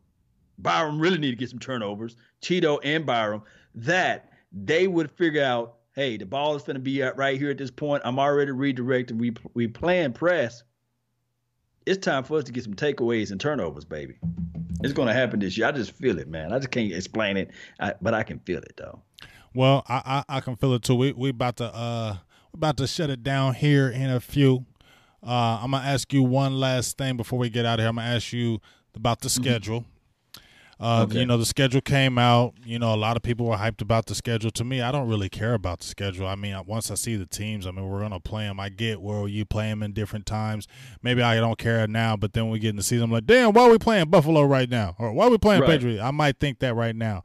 [0.58, 2.16] Byram really need to get some turnovers.
[2.42, 3.42] Chido and Byram,
[3.74, 7.58] that they would figure out hey, the ball is going to be right here at
[7.58, 8.02] this point.
[8.04, 9.18] I'm already redirecting.
[9.18, 10.62] We we playing press.
[11.86, 14.18] It's time for us to get some takeaways and turnovers, baby.
[14.82, 15.68] It's going to happen this year.
[15.68, 16.52] I just feel it, man.
[16.52, 17.50] I just can't explain it,
[17.80, 19.00] I, but I can feel it though.
[19.54, 20.94] Well, I, I, I can feel it too.
[20.94, 22.16] We we about to uh
[22.52, 24.66] about to shut it down here in a few.
[25.22, 27.88] Uh, I'm gonna ask you one last thing before we get out of here.
[27.88, 28.60] I'm gonna ask you
[28.94, 29.42] about the mm-hmm.
[29.42, 29.84] schedule.
[30.78, 31.20] Uh, okay.
[31.20, 32.52] You know, the schedule came out.
[32.64, 34.50] You know, a lot of people were hyped about the schedule.
[34.50, 36.26] To me, I don't really care about the schedule.
[36.26, 38.60] I mean, once I see the teams, I mean, we're gonna play them.
[38.60, 40.68] I get where you play them in different times.
[41.02, 43.24] Maybe I don't care now, but then when we get in the season, I'm like,
[43.24, 45.70] damn, why are we playing Buffalo right now, or why are we playing right.
[45.70, 46.02] Patriots?
[46.02, 47.22] I might think that right now,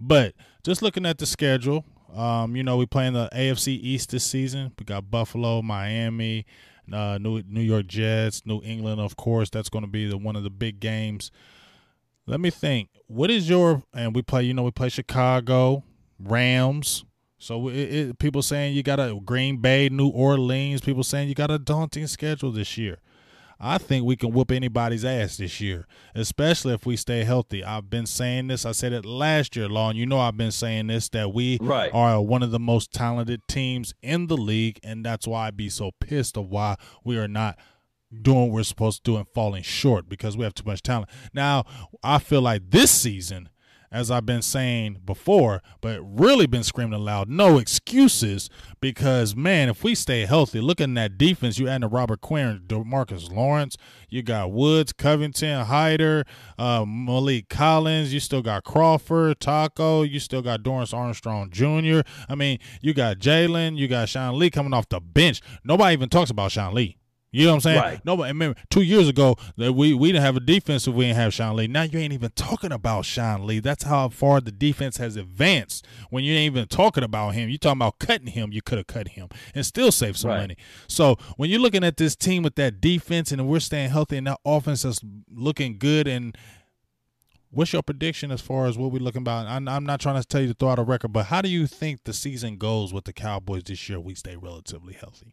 [0.00, 0.34] but
[0.64, 1.84] just looking at the schedule,
[2.14, 4.72] um, you know, we playing the AFC East this season.
[4.78, 6.46] We got Buffalo, Miami,
[6.92, 9.50] uh, New New York Jets, New England, of course.
[9.50, 11.30] That's going to be the one of the big games.
[12.26, 12.90] Let me think.
[13.06, 14.42] What is your and we play?
[14.44, 15.84] You know, we play Chicago,
[16.18, 17.04] Rams.
[17.38, 20.80] So it, it, people saying you got a Green Bay, New Orleans.
[20.80, 22.98] People saying you got a daunting schedule this year.
[23.58, 27.64] I think we can whoop anybody's ass this year, especially if we stay healthy.
[27.64, 28.66] I've been saying this.
[28.66, 29.96] I said it last year, Long.
[29.96, 31.90] You know I've been saying this that we right.
[31.94, 35.70] are one of the most talented teams in the league, and that's why I'd be
[35.70, 37.58] so pissed of why we are not
[38.22, 41.10] doing what we're supposed to do and falling short because we have too much talent.
[41.32, 41.64] Now,
[42.02, 43.48] I feel like this season,
[43.90, 47.28] as I've been saying before, but really been screaming aloud.
[47.28, 48.48] no excuses
[48.80, 53.30] because man, if we stay healthy, looking at defense, you add to Robert Quinn, Demarcus
[53.30, 53.76] Lawrence,
[54.08, 56.24] you got Woods, Covington, Hyder,
[56.58, 62.00] uh, Maliek Collins, you still got Crawford, Taco, you still got Dorance Armstrong Jr.
[62.28, 65.40] I mean, you got Jaylon, you got Sean Lee coming off the bench.
[65.64, 66.96] Nobody even talks about Sean Lee.
[67.36, 67.80] You know what I'm saying?
[67.80, 68.04] Right.
[68.06, 71.04] No, but remember two years ago that we we didn't have a defense if we
[71.04, 71.66] didn't have Sean Lee.
[71.66, 73.60] Now you ain't even talking about Sean Lee.
[73.60, 75.86] That's how far the defense has advanced.
[76.08, 78.52] When you ain't even talking about him, you talking about cutting him.
[78.54, 80.40] You could have cut him and still save some right.
[80.40, 80.56] money.
[80.88, 84.26] So when you're looking at this team with that defense and we're staying healthy and
[84.28, 86.36] that offense is looking good and
[87.50, 89.46] What's your prediction as far as what we're looking about?
[89.46, 91.48] I'm, I'm, not trying to tell you to throw out a record, but how do
[91.48, 93.98] you think the season goes with the Cowboys this year?
[93.98, 95.32] We stay relatively healthy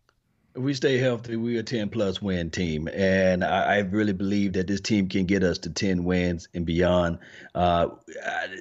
[0.56, 2.88] we stay healthy, we're a 10 plus win team.
[2.94, 6.66] And I, I, really believe that this team can get us to 10 wins and
[6.66, 7.20] beyond.
[7.56, 7.90] Uh,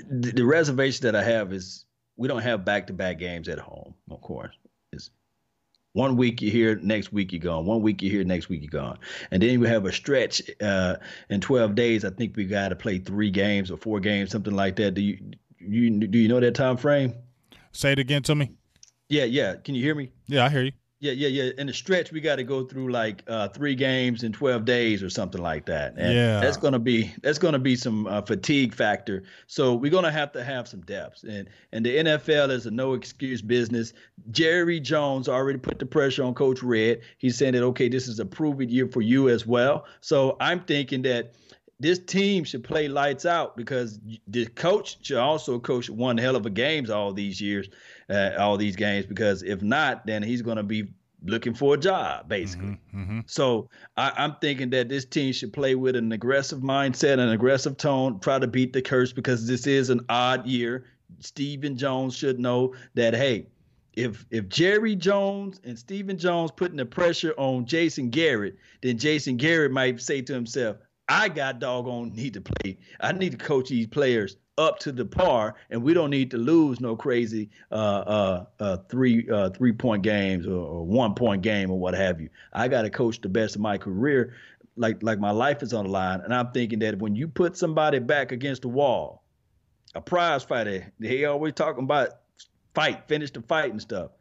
[0.08, 1.84] the, the reservation that I have is
[2.16, 4.54] we don't have back to back games at home, of course.
[4.92, 5.10] It's
[5.92, 7.66] one week you're here, next week you're gone.
[7.66, 8.98] One week you're here, next week you're gone.
[9.30, 10.96] And then we have a stretch uh,
[11.28, 12.04] in 12 days.
[12.04, 14.94] I think we got to play three games or four games, something like that.
[14.94, 15.18] Do you,
[15.58, 17.14] you do you know that time frame?
[17.72, 18.52] Say it again to me.
[19.08, 19.56] Yeah, yeah.
[19.56, 20.10] Can you hear me?
[20.26, 20.72] Yeah, I hear you.
[21.02, 21.50] Yeah, yeah, yeah.
[21.58, 25.02] In the stretch, we got to go through like uh, three games in twelve days
[25.02, 25.94] or something like that.
[25.96, 29.24] And yeah, that's gonna be that's gonna be some uh, fatigue factor.
[29.48, 31.24] So we're gonna have to have some depth.
[31.24, 33.94] And and the NFL is a no excuse business.
[34.30, 37.00] Jerry Jones already put the pressure on Coach Red.
[37.18, 39.86] He's saying that okay, this is a proven year for you as well.
[40.02, 41.34] So I'm thinking that
[41.82, 46.46] this team should play lights out because the coach should also coach one hell of
[46.46, 47.68] a games all these years,
[48.08, 49.04] uh, all these games.
[49.04, 50.86] Because if not, then he's going to be
[51.24, 52.78] looking for a job, basically.
[52.94, 53.20] Mm-hmm, mm-hmm.
[53.26, 57.76] So I, am thinking that this team should play with an aggressive mindset, an aggressive
[57.76, 60.86] tone, try to beat the curse because this is an odd year.
[61.18, 63.46] Stephen Jones should know that hey,
[63.94, 69.36] if if Jerry Jones and Stephen Jones putting the pressure on Jason Garrett, then Jason
[69.36, 70.76] Garrett might say to himself,
[71.08, 72.78] I got doggone need to play.
[73.00, 76.36] I need to coach these players up to the par, and we don't need to
[76.36, 81.42] lose no crazy uh, uh, uh, three uh, three point games or, or, one point
[81.42, 82.28] game or what have you.
[82.52, 84.34] I got to coach the best of my career,
[84.76, 87.56] like like my life is on the line, and I'm thinking that when you put
[87.56, 89.24] somebody back against the wall,
[89.94, 92.10] a prize fighter, they always talking about
[92.74, 94.12] fight, finish the fight and stuff,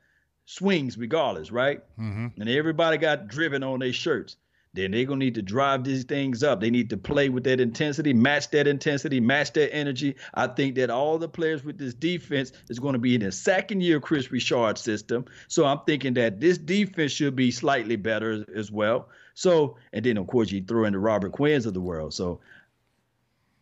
[0.46, 1.82] swings regardless, right?
[2.00, 2.40] Mm-hmm.
[2.40, 4.38] And everybody got driven on their shirts
[4.74, 6.62] then they're to need to drive these things up.
[6.62, 10.16] They need to play with that intensity, match that intensity, match that energy.
[10.34, 13.34] I think that all the players with this defense is going to be in the
[13.34, 15.26] second year Kris Richard system.
[15.50, 19.10] So I'm thinking that this defense should be slightly better as well.
[19.34, 22.14] So, and then of course you throw in the Robert Quinns of the world.
[22.14, 22.40] So,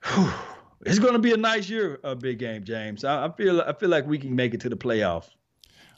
[0.06, 0.32] whew,
[0.86, 3.04] it's going to be a nice year, a big game, James.
[3.04, 5.30] I, I feel I feel like we can make it to the playoffs.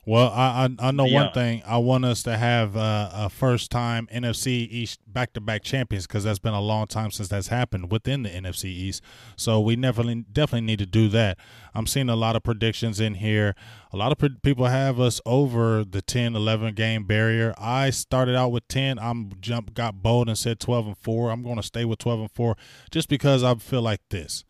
[0.05, 1.23] Well, I I, I know yeah.
[1.23, 1.61] one thing.
[1.65, 6.07] I want us to have uh, a first time NFC East back to back champions
[6.07, 9.03] because that's been a long time since that's happened within the NFC East.
[9.35, 11.37] So we definitely definitely need to do that.
[11.75, 13.55] I'm seeing a lot of predictions in here.
[13.93, 17.53] A lot of pre- people have us over the 10, 11 game barrier.
[17.57, 18.97] I started out with 10.
[18.97, 21.29] I'm jump got bold and said 12 and four.
[21.29, 22.57] I'm going to stay with 12 and four
[22.89, 24.45] just because I feel like this.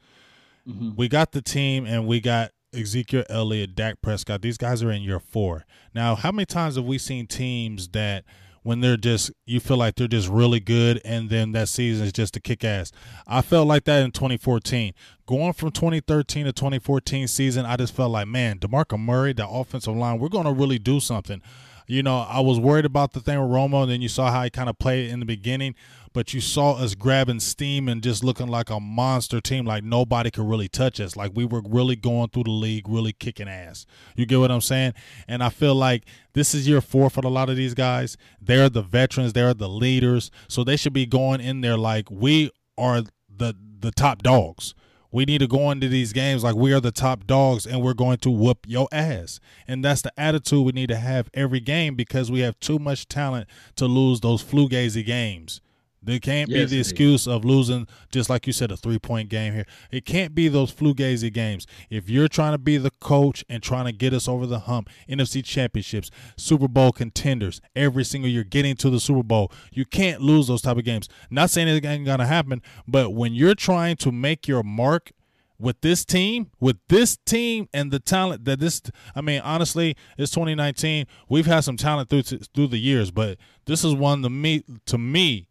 [0.68, 0.92] Mm-hmm.
[0.96, 5.02] We got the team and we got Ezekiel Elliott, Dak Prescott, these guys are in
[5.02, 5.66] year four.
[5.94, 8.24] Now, how many times have we seen teams that
[8.64, 12.14] when they're just you feel like they're just really good and then that season is
[12.14, 12.92] just a kick ass.
[13.28, 14.94] I felt like that in 2014.
[15.26, 19.96] Going from 2013 to 2014 season, I just felt like, man, DeMarco Murray, the offensive
[19.96, 21.42] line, we're going to really do something.
[21.88, 24.44] You know, I was worried about the thing with Romo, and then you saw how
[24.44, 25.76] he kind of played in the beginning,
[26.14, 30.30] but you saw us grabbing steam and just looking like a monster team, like nobody
[30.30, 31.16] could really touch us.
[31.16, 33.86] Like we were really going through the league, really kicking ass.
[34.16, 34.94] You get what I'm saying?
[35.28, 36.04] And I feel like
[36.34, 38.18] this is year four for a lot of these guys.
[38.42, 42.52] They're the veterans, they're the leaders, so they should be going in there like we
[42.78, 44.74] are the the top dogs.
[45.12, 47.94] We need to go into these games like we are the top dogs and we're
[47.94, 49.40] going to whoop your ass.
[49.68, 53.08] And that's the attitude we need to have every game because we have too much
[53.08, 55.60] talent to lose those flugazy games.
[56.04, 59.30] There can't yes, be the excuse of losing, just like you said, a three point
[59.30, 59.66] game here.
[59.92, 61.68] It can't be those flugazy games.
[61.92, 64.90] If you're trying to be the coach and trying to get us over the hump,
[65.08, 70.22] NFC championships, Super Bowl contenders, every single year getting to the Super Bowl, you can't
[70.22, 71.08] lose those type of games.
[71.30, 75.12] Not saying it ain't gonna happen, but when you're trying to make your mark
[75.60, 78.82] with this team, with this team and the talent that this
[79.16, 81.06] I mean, honestly, it's 2019.
[81.30, 84.98] We've had some talent through through the years, but this is one to me to
[84.98, 85.48] me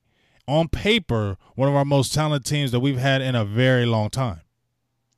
[0.47, 4.11] on paper, one of our most talented teams that we've had in a very long
[4.11, 4.41] time.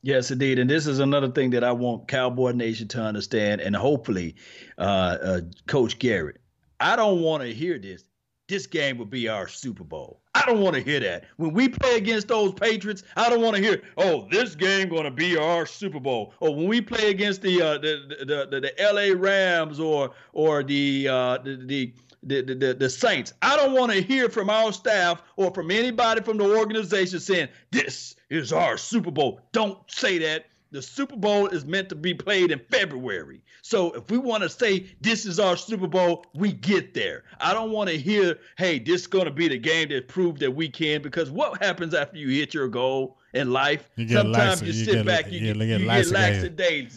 [0.01, 0.59] Yes, indeed.
[0.59, 4.35] And this is another thing that I want Cowboy Nation to understand, and hopefully,
[4.77, 6.41] uh, uh, Coach Garrett.
[6.79, 8.03] I don't want to hear this.
[8.49, 10.21] This game will be our Super Bowl.
[10.35, 11.23] I don't want to hear that.
[11.37, 15.05] When we play against those Patriots, I don't want to hear, "Oh, this game going
[15.05, 18.59] to be our Super Bowl." Or when we play against the uh, the, the, the
[18.59, 19.13] the L.A.
[19.13, 21.93] Rams or or the uh, the, the
[22.25, 23.33] the, the, the Saints.
[23.41, 27.49] I don't want to hear from our staff or from anybody from the organization saying,
[27.71, 29.41] this is our Super Bowl.
[29.51, 30.45] Don't say that.
[30.71, 33.43] The Super Bowl is meant to be played in February.
[33.61, 37.25] So if we want to say this is our Super Bowl, we get there.
[37.39, 40.39] I don't want to hear, hey, this is going to be the game that proves
[40.39, 43.87] that we can, because what happens after you hit your goal in life?
[43.97, 46.41] You Sometimes you, you sit back, you, you, get, you get.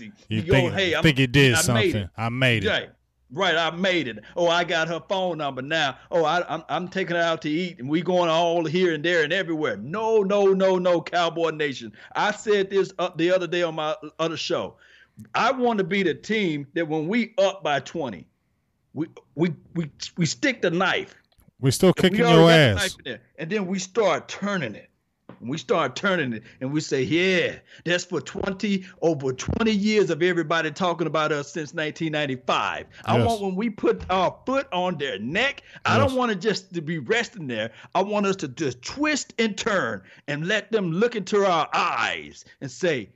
[0.01, 1.93] You, you think, go, hey, I'm, think you did I something.
[1.93, 2.69] Made I made it.
[2.71, 2.91] Right.
[3.33, 4.21] Right, I made it.
[4.37, 5.99] Oh, I got her phone number now.
[6.13, 8.95] Oh, I, am I'm, I'm taking her out to eat, and we going all here
[8.95, 9.77] and there and everywhere.
[9.79, 11.93] No, no, no, no, Cowboy Nation.
[12.15, 14.77] I said this up the other day on my other show.
[15.35, 18.29] I want to be the team that when we up by 20,
[18.95, 21.15] we we we we stick the knife.
[21.61, 22.97] We're still kicking your ass,
[23.39, 24.91] and then we start turning it
[25.41, 30.23] we start turning it and we say, yeah, that's for 20, over 20 years of
[30.23, 32.87] everybody talking about us since 1995.
[32.91, 33.03] Yes.
[33.05, 35.81] I want when we put our foot on their neck, yes.
[35.85, 37.73] I don't want to just to be resting there.
[37.95, 42.45] I want us to just twist and turn and let them look into our eyes
[42.61, 43.11] and say,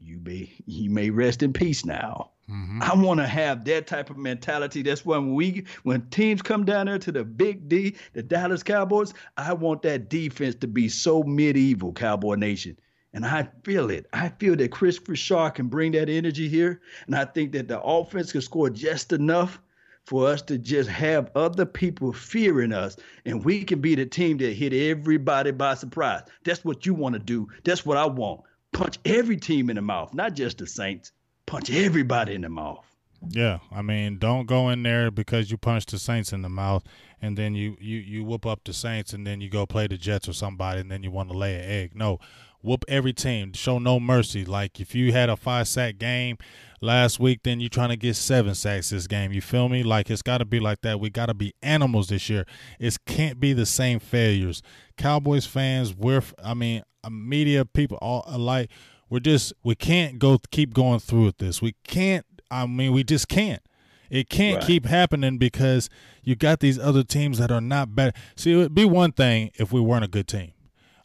[0.00, 2.30] you may, you may rest in peace now.
[2.50, 2.82] Mm-hmm.
[2.82, 4.82] I want to have that type of mentality.
[4.82, 9.14] That's when we, when teams come down there to the Big D, the Dallas Cowboys,
[9.36, 12.78] I want that defense to be so medieval, Cowboy Nation.
[13.14, 14.06] And I feel it.
[14.12, 16.80] I feel that Kris Shaw can bring that energy here.
[17.06, 19.60] And I think that the offense can score just enough
[20.04, 22.96] for us to just have other people fearing us.
[23.24, 26.24] And we can be the team that hit everybody by surprise.
[26.44, 27.48] That's what you want to do.
[27.62, 28.42] That's what I want.
[28.72, 31.12] Punch every team in the mouth, not just the Saints
[31.46, 32.84] punch everybody in the mouth.
[33.30, 36.84] Yeah, I mean, don't go in there because you punch the Saints in the mouth,
[37.22, 39.96] and then you you you whoop up the Saints, and then you go play the
[39.96, 41.92] Jets or somebody, and then you want to lay an egg.
[41.94, 42.18] No,
[42.64, 43.52] whoop every team.
[43.52, 44.44] Show no mercy.
[44.44, 46.38] Like if you had a five sack game
[46.80, 49.32] last week, then you're trying to get seven sacks this game.
[49.32, 49.82] You feel me?
[49.82, 50.98] Like it's got to be like that.
[50.98, 52.46] We got to be animals this year.
[52.80, 54.62] It can't be the same failures.
[54.96, 58.70] Cowboys fans, we're I mean, media people all alike
[59.08, 61.62] we're just we can't go keep going through with this.
[61.62, 62.26] We can't.
[62.50, 63.62] I mean, we just can't.
[64.10, 64.66] It can't right.
[64.66, 65.88] keep happening because
[66.22, 68.12] you got these other teams that are not better.
[68.36, 70.52] See, it would be one thing if we weren't a good team.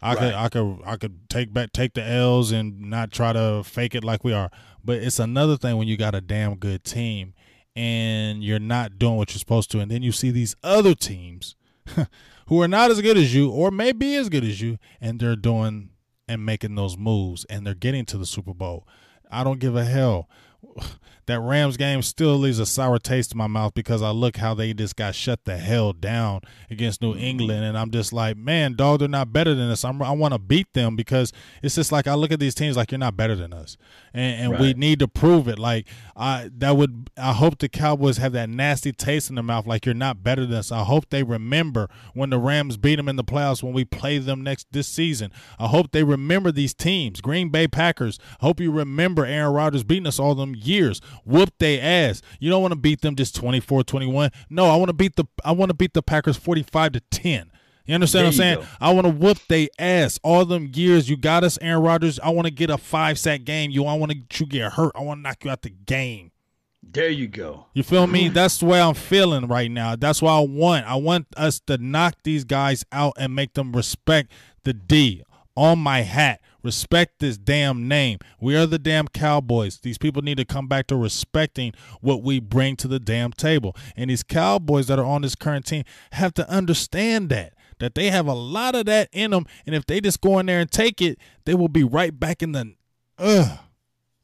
[0.01, 0.19] I right.
[0.19, 3.95] could I could I could take back take the L's and not try to fake
[3.95, 4.49] it like we are.
[4.83, 7.33] But it's another thing when you got a damn good team
[7.75, 11.55] and you're not doing what you're supposed to and then you see these other teams
[12.47, 15.19] who are not as good as you or may be as good as you and
[15.19, 15.89] they're doing
[16.29, 18.87] and making those moves and they're getting to the Super Bowl.
[19.29, 20.29] I don't give a hell
[21.29, 24.53] that Rams game still leaves a sour taste in my mouth because I look how
[24.53, 27.23] they just got shut the hell down against New mm-hmm.
[27.23, 29.85] England, and I'm just like, man, dog, they're not better than us.
[29.85, 32.75] I'm, i want to beat them because it's just like I look at these teams
[32.75, 33.77] like you're not better than us,
[34.13, 34.61] and, and right.
[34.61, 35.59] we need to prove it.
[35.59, 39.67] Like I that would I hope the Cowboys have that nasty taste in their mouth
[39.67, 40.71] like you're not better than us.
[40.71, 44.17] I hope they remember when the Rams beat them in the playoffs when we play
[44.17, 45.31] them next this season.
[45.57, 48.19] I hope they remember these teams, Green Bay Packers.
[48.41, 52.21] I hope you remember Aaron Rodgers beating us all them years whoop their ass.
[52.39, 54.33] You don't want to beat them just 24-21.
[54.49, 57.51] No, I want to beat the I want to beat the Packers 45 to 10.
[57.85, 58.59] You understand what I'm saying?
[58.59, 58.65] Go.
[58.79, 60.19] I want to whoop their ass.
[60.23, 62.19] All them years you got us, Aaron Rodgers.
[62.19, 63.71] I want to get a five sack game.
[63.71, 64.91] You I want to you get hurt.
[64.95, 66.31] I want to knock you out the game.
[66.83, 67.65] There you go.
[67.73, 68.29] You feel me?
[68.29, 69.95] That's the way I'm feeling right now.
[69.95, 70.85] That's what I want.
[70.85, 74.31] I want us to knock these guys out and make them respect
[74.63, 75.23] the D
[75.59, 76.39] on my hat.
[76.63, 78.19] Respect this damn name.
[78.39, 79.79] We are the damn Cowboys.
[79.79, 83.75] These people need to come back to respecting what we bring to the damn table.
[83.95, 85.83] And these Cowboys that are on this current team
[86.13, 89.85] have to understand that that they have a lot of that in them and if
[89.85, 92.73] they just go in there and take it, they will be right back in the
[93.17, 93.59] ugh.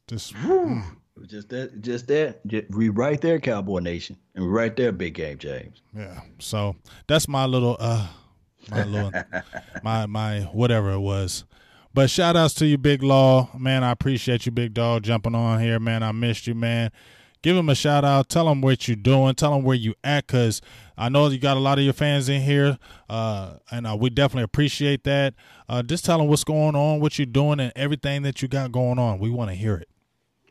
[0.08, 0.84] Just mm.
[1.26, 5.14] Just that, just that, just, we right there, Cowboy Nation, and we right there, Big
[5.14, 5.82] Game James.
[5.96, 6.20] Yeah.
[6.40, 6.76] So
[7.08, 8.08] that's my little, uh,
[8.72, 9.11] my little,
[9.84, 11.45] my my whatever it was.
[11.93, 13.84] But shout outs to you, Big Law, man.
[13.84, 16.03] I appreciate you, Big Dog, jumping on here, man.
[16.03, 16.91] I missed you, man.
[17.41, 18.28] Give him a shout out.
[18.28, 19.36] Tell him what you're doing.
[19.36, 20.61] Tell him where you at, cause
[20.97, 22.78] I know you got a lot of your fans in here,
[23.09, 25.36] uh, and uh, we definitely appreciate that.
[25.70, 28.72] Uh, just tell them what's going on, what you're doing, and everything that you got
[28.72, 29.20] going on.
[29.20, 29.89] We want to hear it.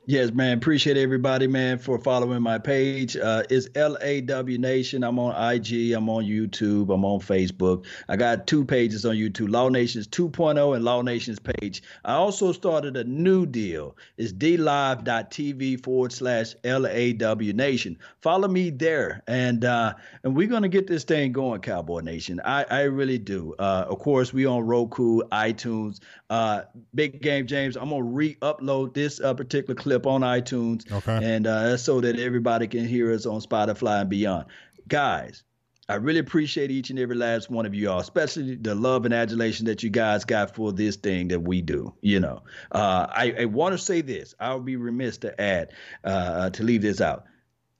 [0.06, 0.58] Yes, man.
[0.58, 3.16] Appreciate everybody, man, for following my page.
[3.16, 5.02] Uh, it's LAW Nation.
[5.02, 5.92] I'm on IG.
[5.92, 6.92] I'm on YouTube.
[6.92, 7.86] I'm on Facebook.
[8.10, 11.82] I got two pages on YouTube Law Nations 2.0 and Law Nations page.
[12.04, 13.96] I also started a new deal.
[14.18, 17.96] It's dlive.tv forward slash LAW Nation.
[18.20, 19.22] Follow me there.
[19.26, 22.42] And uh, and we're going to get this thing going, Cowboy Nation.
[22.44, 23.54] I, I really do.
[23.58, 26.00] Uh, of course, we on Roku, iTunes.
[26.30, 26.62] Uh,
[26.94, 30.90] Big Game James, I'm going to re upload this uh, particular clip clip on iTunes.
[30.90, 31.18] Okay.
[31.22, 34.46] And uh, so that everybody can hear us on Spotify and beyond.
[34.88, 35.44] Guys,
[35.88, 39.12] I really appreciate each and every last one of you all, especially the love and
[39.12, 41.92] adulation that you guys got for this thing that we do.
[42.00, 44.34] You know, uh, I, I want to say this.
[44.40, 45.72] I would be remiss to add,
[46.04, 47.24] uh, to leave this out.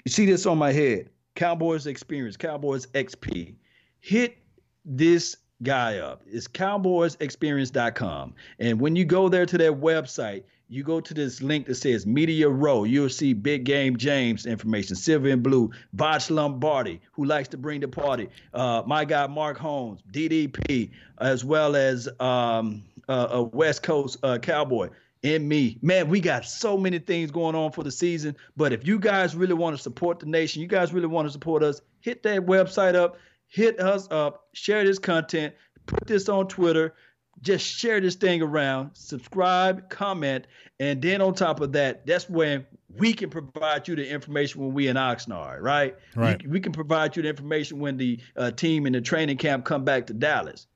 [0.05, 3.55] You see this on my head Cowboys Experience, Cowboys XP.
[4.01, 4.37] Hit
[4.85, 6.23] this guy up.
[6.27, 8.35] It's cowboysexperience.com.
[8.59, 12.07] And when you go there to their website, you go to this link that says
[12.07, 12.85] Media Row.
[12.85, 17.81] You'll see Big Game James information, Silver and Blue, Botch Lombardi, who likes to bring
[17.81, 23.83] the party, uh, my guy Mark Holmes, DDP, as well as um, uh, a West
[23.83, 24.89] Coast uh, Cowboy.
[25.23, 28.37] And me, man, we got so many things going on for the season.
[28.57, 31.33] But if you guys really want to support the nation, you guys really want to
[31.33, 33.17] support us, hit that website up,
[33.55, 35.55] hit us up, share this content,
[35.87, 36.93] put this on Twitter,
[37.41, 40.49] just share this thing around, subscribe, comment,
[40.81, 42.67] and then on top of that, that's when
[42.99, 45.95] we can provide you the information when we in Oxnard, right?
[46.17, 46.43] Right.
[46.43, 49.65] We, we can provide you the information when the uh, team in the training camp
[49.65, 50.67] come back to Dallas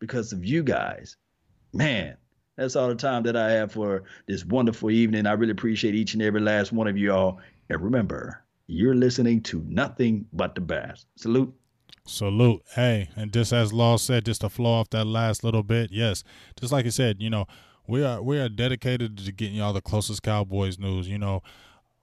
[0.00, 1.16] because of you guys.
[1.72, 2.16] Man,
[2.56, 5.28] that's all the time that I have for this wonderful evening.
[5.28, 7.38] I really appreciate each and every last one of you all.
[7.68, 11.06] And remember, you're listening to nothing but the best.
[11.14, 11.54] Salute.
[12.06, 12.62] Salute.
[12.74, 16.22] Hey, and just as Law said, just to flow off that last little bit, yes,
[16.58, 17.46] just like you said, you know,
[17.88, 21.08] we are we are dedicated to getting y'all the closest Cowboys news.
[21.08, 21.42] You know,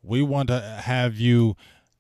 [0.02, 1.56] we want to have you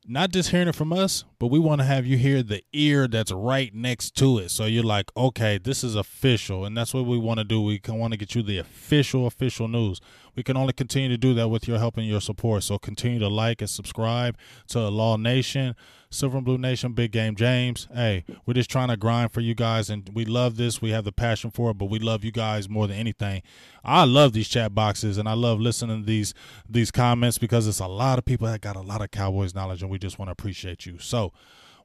[0.05, 3.07] not just hearing it from us, but we want to have you hear the ear
[3.07, 4.51] that's right next to it.
[4.51, 7.61] So you're like, okay, this is official, and that's what we want to do.
[7.61, 10.01] We want to get you the official, official news
[10.35, 12.64] we can only continue to do that with your help and your support.
[12.64, 14.38] So continue to like and subscribe
[14.69, 15.76] to Law Nation,
[16.10, 17.88] Silver and Blue Nation, Big Game James.
[17.93, 20.81] Hey, we're just trying to grind for you guys, and we love this.
[20.81, 23.41] We have the passion for it, but we love you guys more than anything.
[23.84, 26.34] I love these chat boxes, and I love listening to these
[26.69, 29.81] these comments because it's a lot of people that got a lot of Cowboys knowledge,
[29.81, 30.99] and we just want to appreciate you.
[30.99, 31.34] So.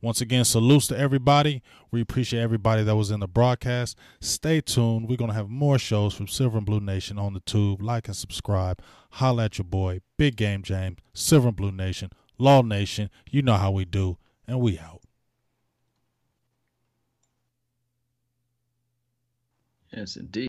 [0.01, 1.62] Once again, salutes to everybody.
[1.91, 3.97] We appreciate everybody that was in the broadcast.
[4.20, 5.09] Stay tuned.
[5.09, 7.83] We're going to have more shows from Silver and Blue Nation on the tube.
[7.83, 8.81] Like and subscribe.
[9.12, 13.11] Holla at your boy, Big Game James, Silver and Blue Nation, Law Nation.
[13.31, 14.19] You know how we do.
[14.47, 15.03] And we out.
[19.93, 20.47] Yes, indeed.